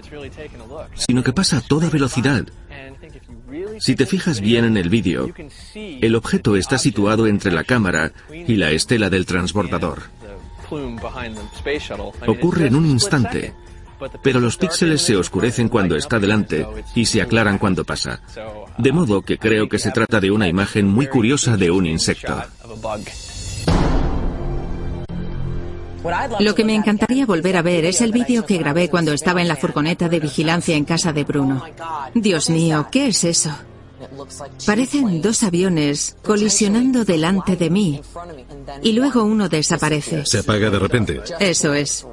sino 0.94 1.22
que 1.22 1.32
pasa 1.32 1.58
a 1.58 1.60
toda 1.60 1.90
velocidad. 1.90 2.44
Si 3.78 3.96
te 3.96 4.06
fijas 4.06 4.40
bien 4.40 4.64
en 4.64 4.76
el 4.76 4.88
vídeo, 4.88 5.28
el 5.74 6.14
objeto 6.14 6.56
está 6.56 6.78
situado 6.78 7.26
entre 7.26 7.50
la 7.50 7.64
cámara 7.64 8.12
y 8.30 8.54
la 8.54 8.70
estela 8.70 9.10
del 9.10 9.26
transbordador. 9.26 10.02
Ocurre 12.26 12.66
en 12.66 12.76
un 12.76 12.86
instante, 12.86 13.52
pero 14.22 14.40
los 14.40 14.56
píxeles 14.56 15.02
se 15.02 15.16
oscurecen 15.16 15.68
cuando 15.68 15.96
está 15.96 16.18
delante 16.18 16.66
y 16.94 17.06
se 17.06 17.22
aclaran 17.22 17.58
cuando 17.58 17.84
pasa. 17.84 18.20
De 18.78 18.92
modo 18.92 19.22
que 19.22 19.38
creo 19.38 19.68
que 19.68 19.78
se 19.78 19.90
trata 19.90 20.20
de 20.20 20.30
una 20.30 20.48
imagen 20.48 20.86
muy 20.86 21.06
curiosa 21.06 21.56
de 21.56 21.70
un 21.70 21.86
insecto. 21.86 22.42
Lo 26.38 26.54
que 26.54 26.64
me 26.64 26.74
encantaría 26.74 27.26
volver 27.26 27.56
a 27.56 27.62
ver 27.62 27.84
es 27.84 28.00
el 28.00 28.12
vídeo 28.12 28.46
que 28.46 28.56
grabé 28.56 28.88
cuando 28.88 29.12
estaba 29.12 29.42
en 29.42 29.48
la 29.48 29.56
furgoneta 29.56 30.08
de 30.08 30.20
vigilancia 30.20 30.74
en 30.74 30.84
casa 30.84 31.12
de 31.12 31.24
Bruno. 31.24 31.62
Dios 32.14 32.48
mío, 32.48 32.86
¿qué 32.90 33.08
es 33.08 33.24
eso? 33.24 33.54
Parecen 34.66 35.20
dos 35.20 35.42
aviones 35.42 36.16
colisionando 36.22 37.04
delante 37.04 37.56
de 37.56 37.68
mí 37.68 38.00
y 38.82 38.92
luego 38.92 39.24
uno 39.24 39.48
desaparece. 39.48 40.24
Se 40.24 40.38
apaga 40.38 40.70
de 40.70 40.78
repente. 40.78 41.20
Eso 41.38 41.74
es. 41.74 42.06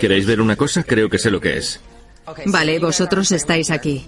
¿Queréis 0.00 0.26
ver 0.26 0.40
una 0.40 0.56
cosa? 0.56 0.82
Creo 0.82 1.08
que 1.08 1.18
sé 1.18 1.30
lo 1.30 1.40
que 1.40 1.58
es. 1.58 1.80
Vale, 2.46 2.78
vosotros 2.78 3.32
estáis 3.32 3.70
aquí. 3.70 4.06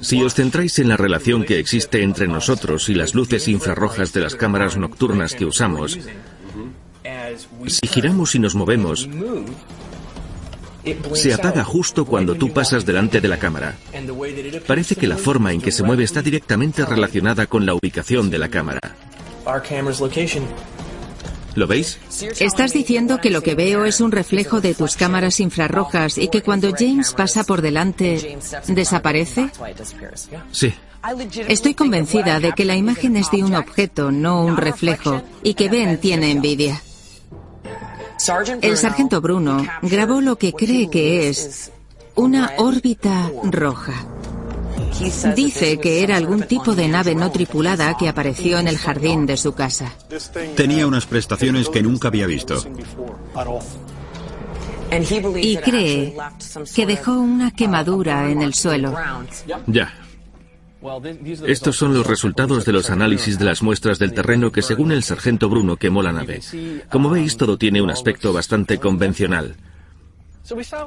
Si 0.00 0.22
os 0.22 0.34
centráis 0.34 0.78
en 0.78 0.88
la 0.88 0.96
relación 0.96 1.44
que 1.44 1.58
existe 1.58 2.02
entre 2.02 2.26
nosotros 2.26 2.88
y 2.88 2.94
las 2.94 3.14
luces 3.14 3.46
infrarrojas 3.48 4.12
de 4.12 4.20
las 4.20 4.34
cámaras 4.34 4.76
nocturnas 4.76 5.34
que 5.34 5.44
usamos, 5.44 5.98
si 7.66 7.86
giramos 7.86 8.34
y 8.34 8.38
nos 8.40 8.54
movemos, 8.54 9.08
se 11.14 11.32
apaga 11.32 11.64
justo 11.64 12.04
cuando 12.04 12.34
tú 12.34 12.52
pasas 12.52 12.84
delante 12.84 13.20
de 13.20 13.28
la 13.28 13.38
cámara. 13.38 13.76
Parece 14.66 14.96
que 14.96 15.06
la 15.06 15.16
forma 15.16 15.52
en 15.52 15.60
que 15.60 15.70
se 15.70 15.82
mueve 15.82 16.04
está 16.04 16.22
directamente 16.22 16.84
relacionada 16.84 17.46
con 17.46 17.64
la 17.64 17.74
ubicación 17.74 18.30
de 18.30 18.38
la 18.38 18.48
cámara. 18.48 18.80
¿Lo 21.54 21.66
veis? 21.66 21.98
Estás 22.40 22.72
diciendo 22.72 23.20
que 23.20 23.30
lo 23.30 23.42
que 23.42 23.54
veo 23.54 23.84
es 23.84 24.00
un 24.00 24.12
reflejo 24.12 24.60
de 24.60 24.74
tus 24.74 24.96
cámaras 24.96 25.40
infrarrojas 25.40 26.18
y 26.18 26.28
que 26.28 26.42
cuando 26.42 26.72
James 26.76 27.12
pasa 27.14 27.44
por 27.44 27.62
delante, 27.62 28.38
¿desaparece? 28.66 29.50
Sí. 30.50 30.74
Estoy 31.48 31.74
convencida 31.74 32.40
de 32.40 32.52
que 32.52 32.64
la 32.64 32.76
imagen 32.76 33.16
es 33.16 33.30
de 33.30 33.44
un 33.44 33.54
objeto, 33.54 34.10
no 34.10 34.44
un 34.44 34.56
reflejo, 34.56 35.22
y 35.42 35.54
que 35.54 35.68
Ben 35.68 36.00
tiene 36.00 36.30
envidia. 36.30 36.82
El 38.62 38.76
sargento 38.76 39.20
Bruno 39.20 39.66
grabó 39.82 40.20
lo 40.20 40.36
que 40.36 40.52
cree 40.52 40.88
que 40.88 41.28
es 41.28 41.70
una 42.14 42.52
órbita 42.58 43.30
roja. 43.44 44.06
Dice 45.34 45.78
que 45.80 46.02
era 46.02 46.16
algún 46.16 46.42
tipo 46.42 46.74
de 46.74 46.88
nave 46.88 47.14
no 47.14 47.30
tripulada 47.30 47.96
que 47.96 48.08
apareció 48.08 48.58
en 48.58 48.68
el 48.68 48.78
jardín 48.78 49.26
de 49.26 49.36
su 49.36 49.54
casa. 49.54 49.92
Tenía 50.56 50.86
unas 50.86 51.06
prestaciones 51.06 51.68
que 51.68 51.82
nunca 51.82 52.08
había 52.08 52.26
visto. 52.26 52.62
Y 55.36 55.56
cree 55.56 56.14
que 56.74 56.86
dejó 56.86 57.12
una 57.12 57.50
quemadura 57.50 58.30
en 58.30 58.42
el 58.42 58.54
suelo. 58.54 58.94
Ya. 59.66 59.92
Estos 61.46 61.76
son 61.76 61.94
los 61.94 62.06
resultados 62.06 62.64
de 62.64 62.72
los 62.72 62.90
análisis 62.90 63.38
de 63.38 63.46
las 63.46 63.62
muestras 63.62 63.98
del 63.98 64.12
terreno 64.12 64.52
que 64.52 64.62
según 64.62 64.92
el 64.92 65.02
sargento 65.02 65.48
Bruno 65.48 65.76
quemó 65.76 66.02
la 66.02 66.12
nave. 66.12 66.40
Como 66.90 67.10
veis, 67.10 67.36
todo 67.36 67.56
tiene 67.56 67.80
un 67.80 67.90
aspecto 67.90 68.32
bastante 68.32 68.78
convencional. 68.78 69.56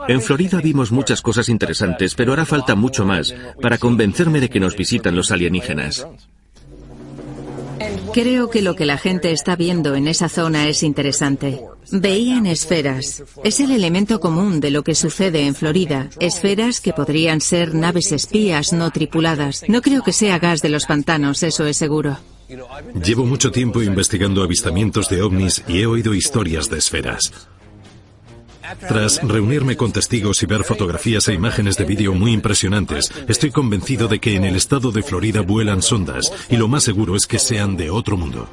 En 0.07 0.21
Florida 0.21 0.61
vimos 0.61 0.91
muchas 0.91 1.21
cosas 1.21 1.49
interesantes, 1.49 2.13
pero 2.15 2.33
hará 2.33 2.45
falta 2.45 2.75
mucho 2.75 3.05
más 3.05 3.33
para 3.61 3.77
convencerme 3.77 4.39
de 4.39 4.49
que 4.49 4.59
nos 4.59 4.75
visitan 4.75 5.15
los 5.15 5.31
alienígenas. 5.31 6.07
Creo 8.13 8.49
que 8.49 8.61
lo 8.61 8.75
que 8.75 8.85
la 8.85 8.97
gente 8.97 9.31
está 9.31 9.55
viendo 9.55 9.95
en 9.95 10.07
esa 10.07 10.29
zona 10.29 10.67
es 10.67 10.83
interesante. 10.83 11.61
Veían 11.91 12.45
esferas. 12.45 13.23
Es 13.43 13.59
el 13.59 13.71
elemento 13.71 14.19
común 14.19 14.59
de 14.59 14.71
lo 14.71 14.83
que 14.83 14.95
sucede 14.95 15.45
en 15.45 15.55
Florida. 15.55 16.09
Esferas 16.19 16.81
que 16.81 16.93
podrían 16.93 17.41
ser 17.41 17.75
naves 17.75 18.11
espías 18.11 18.73
no 18.73 18.91
tripuladas. 18.91 19.63
No 19.67 19.81
creo 19.81 20.03
que 20.03 20.13
sea 20.13 20.39
gas 20.39 20.61
de 20.61 20.69
los 20.69 20.85
pantanos, 20.85 21.43
eso 21.43 21.65
es 21.65 21.77
seguro. 21.77 22.17
Llevo 23.03 23.25
mucho 23.25 23.51
tiempo 23.51 23.81
investigando 23.81 24.41
avistamientos 24.41 25.09
de 25.09 25.21
ovnis 25.21 25.63
y 25.67 25.81
he 25.81 25.85
oído 25.85 26.13
historias 26.13 26.69
de 26.69 26.77
esferas. 26.77 27.31
Tras 28.87 29.21
reunirme 29.23 29.77
con 29.77 29.91
testigos 29.91 30.43
y 30.43 30.45
ver 30.45 30.63
fotografías 30.63 31.27
e 31.27 31.33
imágenes 31.33 31.77
de 31.77 31.85
vídeo 31.85 32.13
muy 32.13 32.33
impresionantes, 32.33 33.11
estoy 33.27 33.51
convencido 33.51 34.07
de 34.07 34.19
que 34.19 34.35
en 34.35 34.43
el 34.43 34.55
estado 34.55 34.91
de 34.91 35.03
Florida 35.03 35.41
vuelan 35.41 35.81
sondas 35.81 36.31
y 36.49 36.57
lo 36.57 36.67
más 36.67 36.83
seguro 36.83 37.15
es 37.15 37.27
que 37.27 37.39
sean 37.39 37.77
de 37.77 37.89
otro 37.89 38.17
mundo. 38.17 38.49